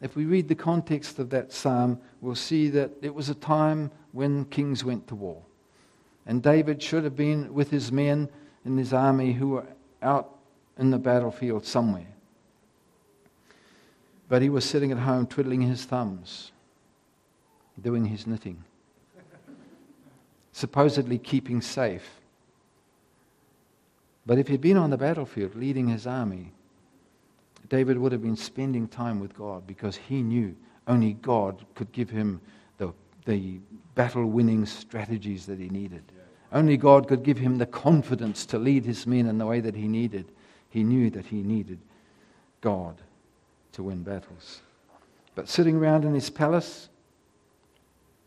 if 0.00 0.16
we 0.16 0.24
read 0.24 0.48
the 0.48 0.54
context 0.54 1.18
of 1.18 1.30
that 1.30 1.52
psalm, 1.52 1.98
we'll 2.20 2.34
see 2.34 2.68
that 2.70 2.90
it 3.02 3.14
was 3.14 3.28
a 3.28 3.34
time 3.34 3.90
when 4.12 4.44
kings 4.46 4.84
went 4.84 5.06
to 5.08 5.14
war. 5.14 5.42
And 6.26 6.42
David 6.42 6.82
should 6.82 7.04
have 7.04 7.16
been 7.16 7.54
with 7.54 7.70
his 7.70 7.92
men 7.92 8.28
in 8.64 8.76
his 8.76 8.92
army 8.92 9.32
who 9.32 9.50
were 9.50 9.66
out 10.02 10.36
in 10.76 10.90
the 10.90 10.98
battlefield 10.98 11.64
somewhere. 11.64 12.08
But 14.28 14.42
he 14.42 14.48
was 14.48 14.64
sitting 14.64 14.90
at 14.90 14.98
home 14.98 15.26
twiddling 15.26 15.62
his 15.62 15.84
thumbs, 15.84 16.50
doing 17.80 18.06
his 18.06 18.26
knitting, 18.26 18.64
supposedly 20.52 21.18
keeping 21.18 21.60
safe. 21.60 22.20
But 24.26 24.38
if 24.38 24.48
he'd 24.48 24.60
been 24.60 24.76
on 24.76 24.90
the 24.90 24.96
battlefield 24.96 25.54
leading 25.54 25.86
his 25.88 26.08
army, 26.08 26.52
David 27.68 27.98
would 27.98 28.10
have 28.10 28.22
been 28.22 28.36
spending 28.36 28.88
time 28.88 29.20
with 29.20 29.36
God 29.36 29.64
because 29.66 29.96
he 29.96 30.22
knew 30.22 30.56
only 30.88 31.14
God 31.14 31.64
could 31.74 31.92
give 31.92 32.10
him 32.10 32.40
the, 32.78 32.92
the 33.24 33.60
battle 33.94 34.26
winning 34.26 34.66
strategies 34.66 35.46
that 35.46 35.58
he 35.58 35.68
needed. 35.68 36.02
Only 36.52 36.76
God 36.76 37.08
could 37.08 37.22
give 37.22 37.38
him 37.38 37.58
the 37.58 37.66
confidence 37.66 38.46
to 38.46 38.58
lead 38.58 38.84
his 38.84 39.06
men 39.06 39.26
in 39.26 39.38
the 39.38 39.46
way 39.46 39.60
that 39.60 39.74
he 39.74 39.88
needed. 39.88 40.26
He 40.70 40.84
knew 40.84 41.10
that 41.10 41.26
he 41.26 41.42
needed 41.42 41.78
God 42.60 42.96
to 43.72 43.82
win 43.82 44.02
battles. 44.02 44.60
But 45.34 45.48
sitting 45.48 45.76
around 45.76 46.04
in 46.04 46.14
his 46.14 46.30
palace, 46.30 46.88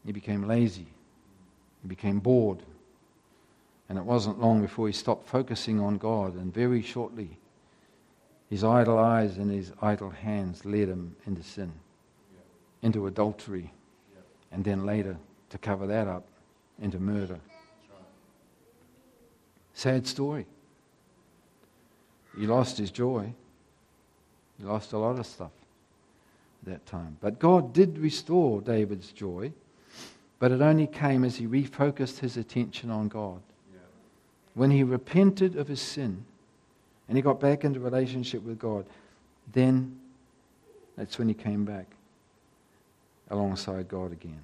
he 0.06 0.12
became 0.12 0.48
lazy. 0.48 0.88
He 1.82 1.88
became 1.88 2.20
bored. 2.20 2.60
And 3.88 3.98
it 3.98 4.06
wasn't 4.06 4.40
long 4.40 4.62
before 4.62 4.88
he 4.88 4.94
stopped 4.94 5.28
focusing 5.28 5.80
on 5.80 5.98
God, 5.98 6.36
and 6.36 6.54
very 6.54 6.82
shortly, 6.82 7.38
his 8.50 8.64
idle 8.64 9.00
eyes 9.00 9.38
and 9.38 9.50
his 9.50 9.72
idle 9.82 10.10
hands 10.10 10.66
led 10.66 10.88
him 10.88 11.16
into 11.26 11.42
sin, 11.42 11.72
into 12.82 13.08
adultery, 13.08 13.72
and 14.52 14.64
then 14.64 14.86
later, 14.86 15.18
to 15.50 15.58
cover 15.58 15.88
that 15.88 16.08
up, 16.08 16.26
into 16.80 17.00
murder. 17.00 17.40
Sad 19.80 20.06
story. 20.06 20.46
He 22.38 22.46
lost 22.46 22.78
his 22.78 22.92
joy. 22.92 23.34
He 24.58 24.66
lost 24.66 24.92
a 24.92 24.98
lot 24.98 25.18
of 25.18 25.26
stuff 25.26 25.54
at 26.62 26.74
that 26.74 26.86
time. 26.86 27.16
But 27.22 27.40
God 27.40 27.72
did 27.72 27.98
restore 27.98 28.60
David's 28.60 29.14
joy, 29.14 29.54
but 30.38 30.52
it 30.52 30.60
only 30.60 30.86
came 30.86 31.24
as 31.24 31.38
he 31.38 31.48
refocused 31.48 32.20
his 32.20 32.36
attention 32.36 32.92
on 32.92 33.08
God. 33.08 33.40
When 34.54 34.70
he 34.70 34.84
repented 34.84 35.56
of 35.56 35.70
his 35.70 35.82
sin 35.82 36.26
and 37.08 37.18
he 37.18 37.22
got 37.22 37.40
back 37.40 37.64
into 37.64 37.80
relationship 37.80 38.44
with 38.44 38.60
God, 38.60 38.86
then 39.54 39.98
that's 40.98 41.18
when 41.18 41.30
he 41.30 41.34
came 41.34 41.64
back 41.64 41.86
alongside 43.30 43.88
God 43.88 44.12
again. 44.12 44.42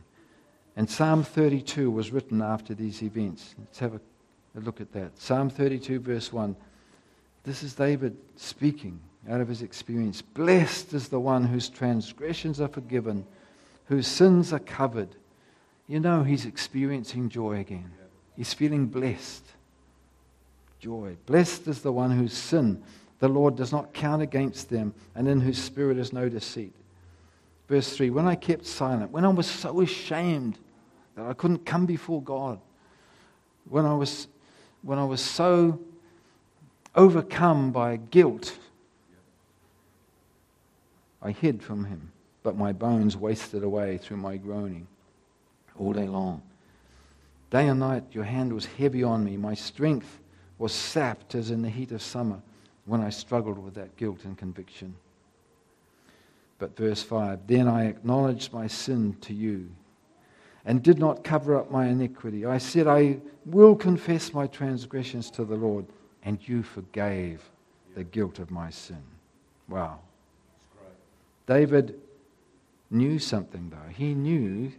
And 0.78 0.90
Psalm 0.90 1.26
32 1.26 1.92
was 1.92 2.14
written 2.14 2.42
after 2.42 2.74
these 2.74 3.04
events. 3.04 3.54
Let's 3.60 3.80
have 3.80 3.96
a 3.96 4.00
look 4.62 4.82
at 4.82 4.92
that. 4.94 5.18
Psalm 5.20 5.50
32, 5.50 6.00
verse 6.00 6.32
1. 6.32 6.56
This 7.44 7.64
is 7.64 7.74
David 7.74 8.18
speaking 8.36 9.00
out 9.30 9.42
of 9.42 9.48
his 9.48 9.62
experience. 9.62 10.22
Blessed 10.22 10.94
is 10.94 11.10
the 11.10 11.20
one 11.20 11.44
whose 11.44 11.70
transgressions 11.70 12.62
are 12.62 12.68
forgiven, 12.68 13.26
whose 13.86 14.08
sins 14.08 14.54
are 14.54 14.60
covered. 14.60 15.10
You 15.88 16.00
know, 16.00 16.24
he's 16.24 16.46
experiencing 16.46 17.30
joy 17.30 17.60
again. 17.60 17.92
He's 18.36 18.54
feeling 18.54 18.88
blessed. 18.88 19.46
Joy. 20.80 21.18
Blessed 21.26 21.68
is 21.68 21.82
the 21.82 21.92
one 21.92 22.12
whose 22.12 22.34
sin 22.34 22.84
the 23.20 23.28
Lord 23.30 23.56
does 23.56 23.72
not 23.72 23.94
count 23.94 24.22
against 24.22 24.70
them, 24.70 24.94
and 25.16 25.28
in 25.28 25.40
whose 25.40 25.62
spirit 25.62 25.98
is 25.98 26.12
no 26.12 26.28
deceit. 26.30 26.74
Verse 27.68 27.96
3 27.96 28.10
When 28.10 28.28
I 28.28 28.36
kept 28.36 28.66
silent, 28.66 29.12
when 29.12 29.26
I 29.26 29.30
was 29.30 29.48
so 29.48 29.82
ashamed 29.82 30.60
that 31.16 31.26
I 31.26 31.34
couldn't 31.34 31.66
come 31.66 31.86
before 31.86 32.22
God, 32.22 32.60
when 33.70 33.86
I 33.86 33.94
was, 33.94 34.28
when 34.86 35.00
I 35.00 35.04
was 35.04 35.20
so 35.20 35.80
overcome 36.96 37.72
by 37.72 37.98
guilt 37.98 38.58
I 41.26 41.32
hid 41.32 41.64
from 41.64 41.86
him, 41.86 42.12
but 42.44 42.56
my 42.56 42.72
bones 42.72 43.18
wasted 43.18 43.64
away 43.64 43.98
through 43.98 44.18
my 44.18 44.38
groaning 44.38 44.86
all 45.76 45.92
day 45.92 46.08
long. 46.08 46.44
Day 47.50 47.68
and 47.68 47.80
night 47.80 48.04
your 48.12 48.26
hand 48.26 48.54
was 48.54 48.68
heavy 48.68 49.02
on 49.02 49.24
me. 49.24 49.38
My 49.38 49.56
strength 49.56 50.20
was 50.60 50.72
sapped 50.72 51.34
as 51.34 51.50
in 51.50 51.64
the 51.64 51.70
heat 51.70 51.92
of 51.92 52.04
summer 52.04 52.40
when 52.86 53.02
I 53.02 53.10
struggled 53.10 53.58
with 53.58 53.74
that 53.74 53.98
guilt 53.98 54.24
and 54.24 54.38
conviction. 54.38 54.96
But 56.60 56.78
verse 56.78 57.02
5 57.02 57.48
Then 57.48 57.68
I 57.68 57.86
acknowledged 57.88 58.54
my 58.54 58.68
sin 58.68 59.18
to 59.22 59.34
you 59.34 59.72
and 60.66 60.82
did 60.82 61.00
not 61.00 61.24
cover 61.24 61.56
up 61.56 61.72
my 61.72 61.88
iniquity. 61.88 62.46
I 62.46 62.58
said, 62.58 62.88
I 62.88 63.20
will 63.46 63.76
confess 63.76 64.34
my 64.34 64.48
transgressions 64.48 65.30
to 65.32 65.46
the 65.46 65.56
Lord, 65.56 65.86
and 66.24 66.40
you 66.48 66.64
forgave 66.64 67.42
the 67.94 68.04
guilt 68.04 68.40
of 68.40 68.50
my 68.50 68.70
sin. 68.70 69.04
Wow. 69.70 70.00
David 71.46 72.00
knew 72.90 73.20
something, 73.20 73.70
though. 73.70 73.92
He 73.92 74.14
knew 74.16 74.72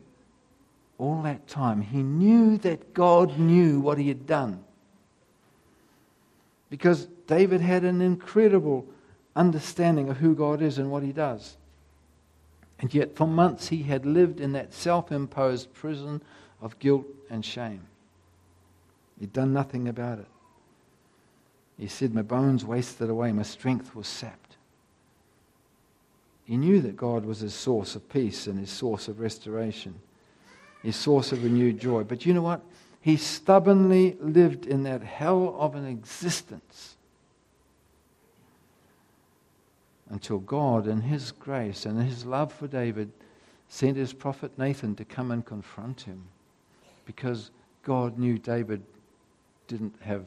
all 0.99 1.23
that 1.23 1.47
time, 1.47 1.83
he 1.83 2.03
knew 2.03 2.57
that 2.59 2.95
God 2.95 3.39
knew 3.39 3.81
what 3.81 3.99
he 3.99 4.09
had 4.09 4.27
done. 4.27 4.65
Because 6.71 7.07
David 7.27 7.61
had 7.61 7.85
an 7.85 8.01
incredible 8.01 8.87
understanding 9.37 10.09
of 10.09 10.17
who 10.17 10.35
God 10.35 10.63
is 10.63 10.79
and 10.79 10.91
what 10.91 11.03
he 11.03 11.13
does. 11.13 11.57
And 12.79 12.93
yet, 12.93 13.17
for 13.17 13.27
months, 13.27 13.69
he 13.69 13.85
had 13.85 14.05
lived 14.05 14.41
in 14.41 14.53
that 14.53 14.73
self 14.73 15.11
imposed 15.11 15.73
prison 15.73 16.23
of 16.61 16.79
guilt 16.79 17.07
and 17.31 17.45
shame. 17.45 17.87
He'd 19.19 19.33
done 19.33 19.53
nothing 19.53 19.89
about 19.89 20.19
it. 20.19 20.27
He 21.79 21.89
said, 21.89 22.15
My 22.15 22.23
bones 22.23 22.65
wasted 22.65 23.09
away, 23.09 23.33
my 23.33 23.43
strength 23.43 23.95
was 23.95 24.07
sapped. 24.07 24.57
He 26.45 26.57
knew 26.57 26.81
that 26.83 26.97
God 26.97 27.25
was 27.25 27.41
his 27.41 27.55
source 27.55 27.97
of 27.97 28.09
peace 28.09 28.47
and 28.47 28.59
his 28.59 28.71
source 28.71 29.09
of 29.09 29.21
restoration, 29.21 29.95
his 30.83 30.97
source 30.97 31.33
of 31.33 31.43
renewed 31.43 31.81
joy. 31.81 32.05
But 32.05 32.25
you 32.25 32.35
know 32.35 32.43
what? 32.43 32.63
He 33.01 33.17
stubbornly 33.17 34.17
lived 34.21 34.67
in 34.67 34.83
that 34.85 35.03
hell 35.03 35.57
of 35.59 35.75
an 35.75 35.87
existence 35.87 36.96
until 40.11 40.39
God, 40.39 40.87
in 40.87 41.01
his 41.01 41.33
grace 41.33 41.87
and 41.87 42.01
his 42.01 42.25
love 42.25 42.53
for 42.53 42.67
David, 42.67 43.11
sent 43.69 43.97
his 43.97 44.13
prophet 44.13 44.57
Nathan 44.59 44.95
to 44.97 45.05
come 45.05 45.31
and 45.31 45.45
confront 45.45 46.03
him 46.03 46.23
because 47.05 47.51
God 47.83 48.19
knew 48.19 48.39
David 48.39 48.83
didn't 49.67 49.95
have 50.01 50.25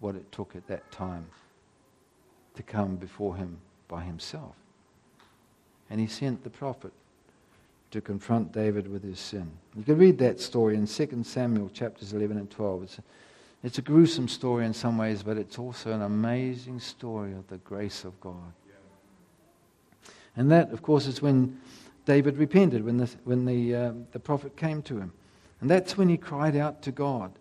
what 0.00 0.14
it 0.14 0.30
took 0.32 0.54
at 0.54 0.66
that 0.66 0.90
time 0.92 1.26
to 2.54 2.62
come 2.62 2.96
before 2.96 3.36
him 3.36 3.58
by 3.88 4.02
himself 4.02 4.54
and 5.90 5.98
he 6.00 6.06
sent 6.06 6.42
the 6.44 6.50
prophet 6.50 6.92
to 7.90 8.00
confront 8.00 8.52
David 8.52 8.88
with 8.88 9.02
his 9.02 9.18
sin. 9.18 9.50
You 9.76 9.82
can 9.82 9.98
read 9.98 10.16
that 10.18 10.40
story 10.40 10.76
in 10.76 10.86
2 10.86 11.24
Samuel 11.24 11.68
chapters 11.70 12.12
11 12.12 12.38
and 12.38 12.48
12. 12.48 12.84
It's 12.84 12.98
a, 12.98 13.02
it's 13.64 13.78
a 13.78 13.82
gruesome 13.82 14.28
story 14.28 14.64
in 14.64 14.72
some 14.72 14.96
ways, 14.96 15.24
but 15.24 15.36
it's 15.36 15.58
also 15.58 15.92
an 15.92 16.02
amazing 16.02 16.78
story 16.78 17.32
of 17.32 17.48
the 17.48 17.58
grace 17.58 18.04
of 18.04 18.18
God. 18.20 18.52
And 20.36 20.50
that, 20.50 20.70
of 20.72 20.82
course, 20.82 21.06
is 21.06 21.20
when 21.20 21.60
David 22.06 22.36
repented, 22.36 22.84
when 22.84 22.98
the, 22.98 23.10
when 23.24 23.44
the, 23.44 23.74
uh, 23.74 23.92
the 24.12 24.20
prophet 24.20 24.56
came 24.56 24.82
to 24.82 24.98
him. 24.98 25.12
And 25.60 25.70
that's 25.70 25.98
when 25.98 26.08
he 26.08 26.16
cried 26.16 26.56
out 26.56 26.82
to 26.82 26.92
God, 26.92 27.32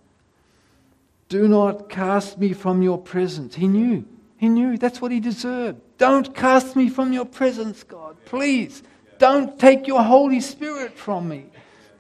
Do 1.30 1.48
not 1.48 1.90
cast 1.90 2.38
me 2.38 2.54
from 2.54 2.82
your 2.82 2.98
presence. 2.98 3.56
He 3.56 3.68
knew 3.68 4.06
he 4.40 4.48
knew 4.48 4.78
that's 4.78 5.02
what 5.02 5.12
he 5.12 5.20
deserved. 5.20 5.82
Don't 5.98 6.34
cast 6.34 6.78
me 6.78 6.88
from 6.88 7.12
your 7.12 7.26
presence, 7.26 7.84
God. 7.84 8.16
Please, 8.24 8.84
don't 9.18 9.60
take 9.60 9.86
your 9.86 10.02
Holy 10.02 10.40
Spirit 10.40 10.98
from 10.98 11.28
me. 11.28 11.48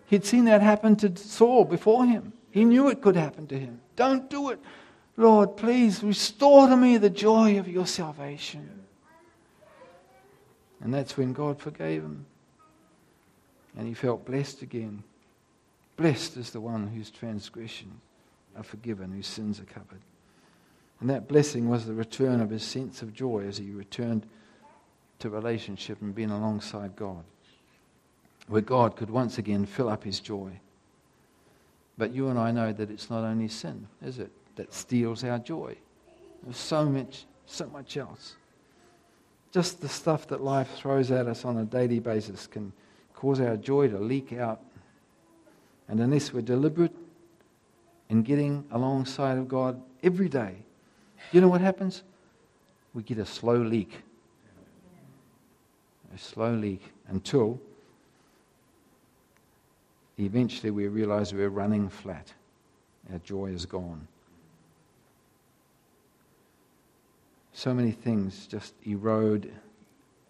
He'd 0.05 0.23
seen 0.23 0.45
that 0.45 0.61
happen 0.61 0.95
to 0.97 1.13
Saul 1.17 1.65
before 1.65 2.05
him. 2.05 2.31
He 2.49 2.63
knew 2.63 2.87
it 2.87 3.01
could 3.01 3.17
happen 3.17 3.45
to 3.47 3.59
him. 3.59 3.81
Don't 3.97 4.29
do 4.29 4.51
it. 4.51 4.59
Lord, 5.17 5.57
please 5.57 6.01
restore 6.01 6.69
to 6.69 6.77
me 6.77 6.95
the 6.95 7.09
joy 7.09 7.59
of 7.59 7.67
your 7.67 7.85
salvation. 7.85 8.85
And 10.81 10.93
that's 10.93 11.17
when 11.17 11.33
God 11.33 11.59
forgave 11.59 12.03
him. 12.03 12.25
And 13.77 13.87
he 13.87 13.93
felt 13.93 14.25
blessed 14.25 14.61
again. 14.61 15.03
Blessed 15.97 16.37
is 16.37 16.51
the 16.51 16.61
one 16.61 16.87
whose 16.87 17.11
transgressions 17.11 17.99
are 18.55 18.63
forgiven, 18.63 19.11
whose 19.11 19.27
sins 19.27 19.59
are 19.59 19.65
covered. 19.65 20.01
And 20.99 21.09
that 21.09 21.27
blessing 21.27 21.69
was 21.69 21.85
the 21.85 21.93
return 21.93 22.41
of 22.41 22.49
his 22.49 22.63
sense 22.63 23.01
of 23.01 23.13
joy 23.13 23.45
as 23.47 23.57
he 23.57 23.71
returned 23.71 24.25
to 25.19 25.29
relationship 25.29 26.01
and 26.01 26.15
being 26.15 26.31
alongside 26.31 26.95
God, 26.95 27.23
where 28.47 28.61
God 28.61 28.95
could 28.95 29.09
once 29.09 29.37
again 29.37 29.65
fill 29.65 29.89
up 29.89 30.03
his 30.03 30.19
joy. 30.19 30.51
But 31.97 32.13
you 32.13 32.29
and 32.29 32.39
I 32.39 32.51
know 32.51 32.71
that 32.71 32.89
it's 32.89 33.09
not 33.09 33.23
only 33.23 33.49
sin, 33.49 33.87
is 34.01 34.19
it, 34.19 34.31
that 34.55 34.73
steals 34.73 35.23
our 35.23 35.39
joy. 35.39 35.75
There's 36.43 36.57
so 36.57 36.85
much, 36.85 37.25
so 37.45 37.67
much 37.67 37.97
else. 37.97 38.35
Just 39.51 39.81
the 39.81 39.89
stuff 39.89 40.27
that 40.27 40.41
life 40.41 40.69
throws 40.75 41.11
at 41.11 41.27
us 41.27 41.45
on 41.45 41.57
a 41.57 41.65
daily 41.65 41.99
basis 41.99 42.47
can 42.47 42.71
cause 43.13 43.39
our 43.39 43.57
joy 43.57 43.87
to 43.87 43.97
leak 43.97 44.33
out. 44.33 44.61
And 45.87 45.99
unless 45.99 46.31
we're 46.31 46.41
deliberate 46.41 46.95
in 48.09 48.21
getting 48.21 48.63
alongside 48.71 49.37
of 49.37 49.47
God 49.47 49.81
every 50.03 50.29
day, 50.29 50.55
you 51.31 51.41
know 51.41 51.47
what 51.47 51.61
happens? 51.61 52.03
we 52.93 53.03
get 53.03 53.17
a 53.17 53.25
slow 53.25 53.57
leak. 53.57 54.03
A 56.13 56.17
slow 56.17 56.53
leak 56.53 56.81
until 57.07 57.59
eventually 60.17 60.71
we 60.71 60.87
realize 60.87 61.33
we're 61.33 61.49
running 61.49 61.87
flat. 61.87 62.33
Our 63.11 63.19
joy 63.19 63.47
is 63.47 63.65
gone. 63.65 64.07
So 67.59 67.73
many 67.73 67.91
things 67.91 68.47
just 68.47 68.73
erode 68.85 69.51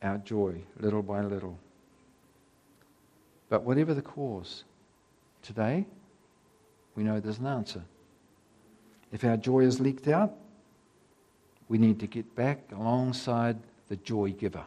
our 0.01 0.17
joy 0.17 0.63
little 0.79 1.03
by 1.03 1.21
little. 1.21 1.59
But 3.49 3.61
whatever 3.61 3.93
the 3.93 4.01
cause, 4.01 4.63
today 5.43 5.85
we 6.95 7.03
know 7.03 7.19
there's 7.19 7.37
an 7.37 7.45
answer. 7.45 7.83
If 9.11 9.23
our 9.23 9.37
joy 9.37 9.59
is 9.59 9.79
leaked 9.79 10.07
out, 10.07 10.33
we 11.67 11.77
need 11.77 11.99
to 11.99 12.07
get 12.07 12.35
back 12.35 12.61
alongside 12.71 13.57
the 13.89 13.97
joy 13.97 14.31
giver. 14.31 14.63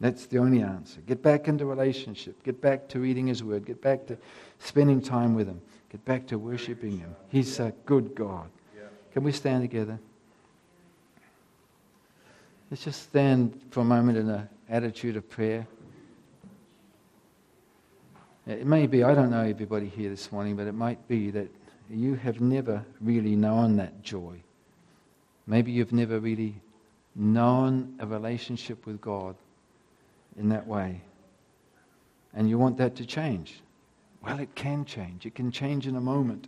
That's 0.00 0.24
the 0.24 0.38
only 0.38 0.62
answer. 0.62 1.02
Get 1.02 1.22
back 1.22 1.48
into 1.48 1.66
relationship. 1.66 2.42
Get 2.44 2.62
back 2.62 2.88
to 2.88 2.98
reading 2.98 3.26
His 3.26 3.44
Word. 3.44 3.66
Get 3.66 3.82
back 3.82 4.06
to 4.06 4.16
spending 4.58 5.02
time 5.02 5.34
with 5.34 5.48
Him. 5.48 5.60
Get 5.92 6.02
back 6.06 6.26
to 6.28 6.38
worshiping 6.38 6.98
Him. 6.98 7.14
He's 7.28 7.60
a 7.60 7.74
good 7.84 8.14
God. 8.14 8.48
Yeah. 8.74 8.84
Can 9.12 9.22
we 9.22 9.32
stand 9.32 9.62
together? 9.64 9.98
Let's 12.70 12.84
just 12.84 13.02
stand 13.02 13.60
for 13.70 13.80
a 13.80 13.84
moment 13.84 14.16
in 14.16 14.28
an 14.28 14.48
attitude 14.68 15.16
of 15.16 15.28
prayer. 15.28 15.66
It 18.46 18.64
may 18.64 18.86
be, 18.86 19.02
I 19.02 19.12
don't 19.12 19.30
know 19.30 19.42
everybody 19.42 19.88
here 19.88 20.08
this 20.08 20.30
morning, 20.30 20.54
but 20.54 20.68
it 20.68 20.74
might 20.74 21.08
be 21.08 21.32
that 21.32 21.48
you 21.90 22.14
have 22.14 22.40
never 22.40 22.84
really 23.00 23.34
known 23.34 23.76
that 23.78 24.04
joy. 24.04 24.40
Maybe 25.48 25.72
you've 25.72 25.92
never 25.92 26.20
really 26.20 26.60
known 27.16 27.96
a 27.98 28.06
relationship 28.06 28.86
with 28.86 29.00
God 29.00 29.34
in 30.38 30.50
that 30.50 30.68
way. 30.68 31.00
And 32.34 32.48
you 32.48 32.56
want 32.56 32.76
that 32.78 32.94
to 32.96 33.04
change. 33.04 33.60
Well, 34.22 34.38
it 34.38 34.54
can 34.54 34.84
change. 34.84 35.26
It 35.26 35.34
can 35.34 35.50
change 35.50 35.88
in 35.88 35.96
a 35.96 36.00
moment. 36.00 36.46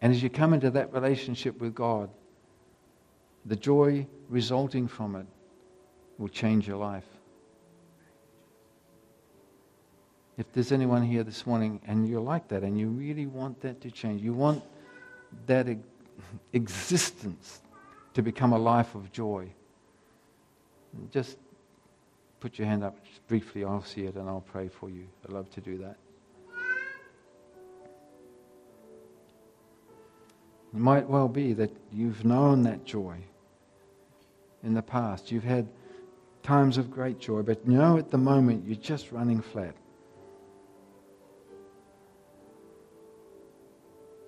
And 0.00 0.12
as 0.12 0.22
you 0.22 0.30
come 0.30 0.54
into 0.54 0.70
that 0.70 0.92
relationship 0.92 1.60
with 1.60 1.74
God, 1.74 2.10
the 3.46 3.56
joy 3.56 4.06
resulting 4.28 4.86
from 4.88 5.16
it 5.16 5.26
will 6.18 6.28
change 6.28 6.68
your 6.68 6.76
life. 6.76 7.06
If 10.38 10.50
there's 10.52 10.72
anyone 10.72 11.02
here 11.02 11.24
this 11.24 11.46
morning 11.46 11.80
and 11.86 12.08
you're 12.08 12.20
like 12.20 12.48
that 12.48 12.62
and 12.62 12.78
you 12.78 12.88
really 12.88 13.26
want 13.26 13.60
that 13.60 13.80
to 13.82 13.90
change, 13.90 14.22
you 14.22 14.32
want 14.32 14.62
that 15.46 15.66
existence 16.52 17.60
to 18.14 18.22
become 18.22 18.52
a 18.52 18.58
life 18.58 18.94
of 18.94 19.12
joy, 19.12 19.48
just 21.10 21.36
put 22.40 22.58
your 22.58 22.66
hand 22.66 22.84
up 22.84 22.96
briefly. 23.28 23.64
I'll 23.64 23.84
see 23.84 24.04
it 24.04 24.14
and 24.14 24.28
I'll 24.28 24.40
pray 24.40 24.68
for 24.68 24.88
you. 24.88 25.06
I'd 25.24 25.32
love 25.32 25.50
to 25.50 25.60
do 25.60 25.78
that. 25.78 25.96
It 30.74 30.78
might 30.78 31.06
well 31.06 31.28
be 31.28 31.52
that 31.54 31.70
you've 31.92 32.24
known 32.24 32.62
that 32.62 32.84
joy 32.84 33.18
in 34.62 34.74
the 34.74 34.82
past. 34.82 35.30
You've 35.30 35.44
had 35.44 35.68
times 36.42 36.78
of 36.78 36.90
great 36.90 37.18
joy, 37.18 37.42
but 37.42 37.60
you 37.66 37.72
know 37.72 37.98
at 37.98 38.10
the 38.10 38.18
moment 38.18 38.64
you're 38.66 38.76
just 38.76 39.12
running 39.12 39.40
flat. 39.40 39.74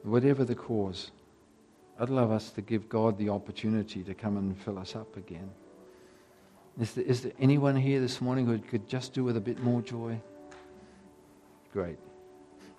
Whatever 0.03 0.45
the 0.45 0.55
cause, 0.55 1.11
I'd 1.99 2.11
love 2.11 2.31
us 2.31 2.51
to 2.51 2.61
give 2.61 2.89
God 2.89 3.19
the 3.19 3.31
opportunity 3.31 4.03
to 4.03 4.15
come 4.15 4.37
and 4.37 4.57
fill 4.59 4.79
us 4.79 4.95
up 4.95 5.17
again. 5.17 5.51
Is 6.81 6.93
there, 6.93 7.05
is 7.05 7.23
there 7.23 7.33
anyone 7.39 7.77
here 7.77 8.01
this 8.01 8.21
morning 8.21 8.47
who 8.47 8.59
could 8.59 8.89
just 8.89 9.13
do 9.13 9.23
with 9.23 9.37
a 9.37 9.41
bit 9.41 9.61
more 9.61 9.81
joy? 9.81 10.21
Great. 11.73 11.99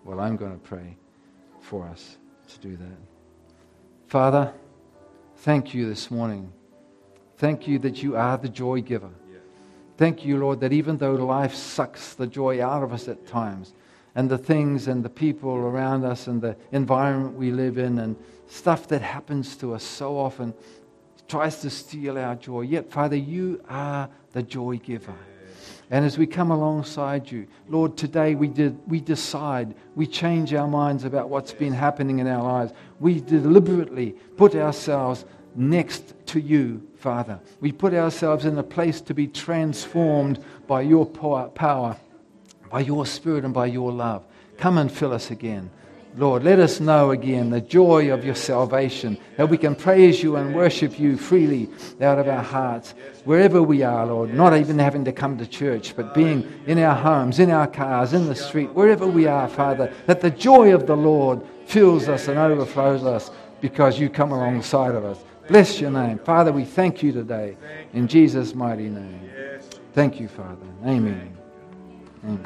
Well, 0.03 0.19
I'm 0.19 0.35
going 0.35 0.51
to 0.51 0.59
pray 0.59 0.97
for 1.61 1.87
us 1.87 2.17
to 2.49 2.59
do 2.59 2.75
that. 2.75 2.97
Father, 4.07 4.53
thank 5.37 5.73
you 5.73 5.87
this 5.87 6.11
morning. 6.11 6.51
Thank 7.37 7.67
you 7.67 7.79
that 7.79 8.01
you 8.01 8.15
are 8.15 8.37
the 8.37 8.49
joy 8.49 8.81
giver. 8.81 9.09
Thank 9.97 10.25
you, 10.25 10.37
Lord, 10.37 10.59
that 10.59 10.73
even 10.73 10.97
though 10.97 11.13
life 11.13 11.53
sucks 11.53 12.15
the 12.15 12.27
joy 12.27 12.61
out 12.61 12.83
of 12.83 12.91
us 12.91 13.07
at 13.07 13.25
times, 13.27 13.73
and 14.15 14.29
the 14.29 14.37
things 14.37 14.87
and 14.87 15.03
the 15.03 15.09
people 15.09 15.51
around 15.51 16.05
us 16.05 16.27
and 16.27 16.41
the 16.41 16.55
environment 16.71 17.35
we 17.35 17.51
live 17.51 17.77
in 17.77 17.99
and 17.99 18.15
stuff 18.47 18.87
that 18.87 19.01
happens 19.01 19.57
to 19.57 19.73
us 19.73 19.83
so 19.83 20.17
often 20.17 20.53
tries 21.27 21.59
to 21.61 21.69
steal 21.69 22.17
our 22.17 22.35
joy. 22.35 22.61
Yet, 22.61 22.89
Father, 22.89 23.17
you 23.17 23.61
are 23.67 24.09
the 24.31 24.41
joy 24.41 24.77
giver. 24.77 25.15
And 25.91 26.03
as 26.03 26.17
we 26.17 26.25
come 26.25 26.49
alongside 26.49 27.29
you, 27.29 27.45
Lord, 27.67 27.95
today 27.95 28.35
we, 28.35 28.47
did, 28.47 28.79
we 28.87 28.99
decide, 28.99 29.75
we 29.95 30.07
change 30.07 30.53
our 30.53 30.67
minds 30.67 31.03
about 31.03 31.29
what's 31.29 31.53
been 31.53 31.73
happening 31.73 32.19
in 32.19 32.27
our 32.27 32.41
lives. 32.41 32.73
We 32.99 33.19
deliberately 33.19 34.11
put 34.35 34.55
ourselves 34.55 35.25
next 35.55 36.13
to 36.27 36.39
you, 36.39 36.87
Father. 37.05 37.39
We 37.61 37.71
put 37.71 37.93
ourselves 37.93 38.45
in 38.45 38.57
a 38.57 38.63
place 38.63 38.99
to 39.01 39.13
be 39.13 39.27
transformed 39.27 40.43
by 40.65 40.81
your 40.81 41.05
power 41.05 41.97
by 42.71 42.79
your 42.79 43.05
Spirit 43.05 43.45
and 43.45 43.53
by 43.53 43.67
your 43.67 43.91
love. 43.91 44.23
Come 44.57 44.79
and 44.79 44.91
fill 44.91 45.13
us 45.13 45.29
again. 45.29 45.69
Lord, 46.17 46.43
let 46.43 46.57
us 46.57 46.79
know 46.79 47.11
again 47.11 47.51
the 47.51 47.61
joy 47.61 48.11
of 48.11 48.25
your 48.25 48.33
salvation, 48.33 49.19
that 49.37 49.49
we 49.49 49.57
can 49.59 49.75
praise 49.75 50.23
you 50.23 50.37
and 50.37 50.55
worship 50.55 50.99
you 50.99 51.15
freely 51.15 51.69
out 52.01 52.17
of 52.17 52.27
our 52.27 52.41
hearts, 52.41 52.95
wherever 53.23 53.61
we 53.61 53.83
are, 53.83 54.07
Lord, 54.07 54.33
not 54.33 54.57
even 54.57 54.79
having 54.79 55.05
to 55.05 55.11
come 55.11 55.37
to 55.37 55.45
church, 55.45 55.95
but 55.95 56.15
being 56.15 56.63
in 56.65 56.79
our 56.79 56.95
homes, 56.95 57.37
in 57.37 57.51
our 57.51 57.67
cars, 57.67 58.13
in 58.13 58.25
the 58.25 58.33
street, 58.33 58.73
wherever 58.73 59.05
we 59.05 59.27
are, 59.27 59.47
Father, 59.47 59.93
that 60.07 60.21
the 60.21 60.31
joy 60.31 60.73
of 60.73 60.87
the 60.87 60.97
Lord 60.97 61.43
fills 61.67 62.09
us 62.09 62.27
and 62.27 62.39
overflows 62.39 63.03
us 63.03 63.29
because 63.61 63.99
you 63.99 64.09
come 64.09 64.31
alongside 64.31 64.95
of 64.95 65.05
us. 65.05 65.19
Bless 65.47 65.79
your 65.79 65.91
name. 65.91 66.19
Father, 66.19 66.51
we 66.51 66.65
thank 66.65 67.03
you 67.03 67.11
today 67.11 67.57
in 67.93 68.07
Jesus' 68.07 68.55
mighty 68.55 68.89
name. 68.89 69.29
Thank 69.93 70.19
you, 70.19 70.27
Father. 70.27 70.65
Amen. 70.85 71.37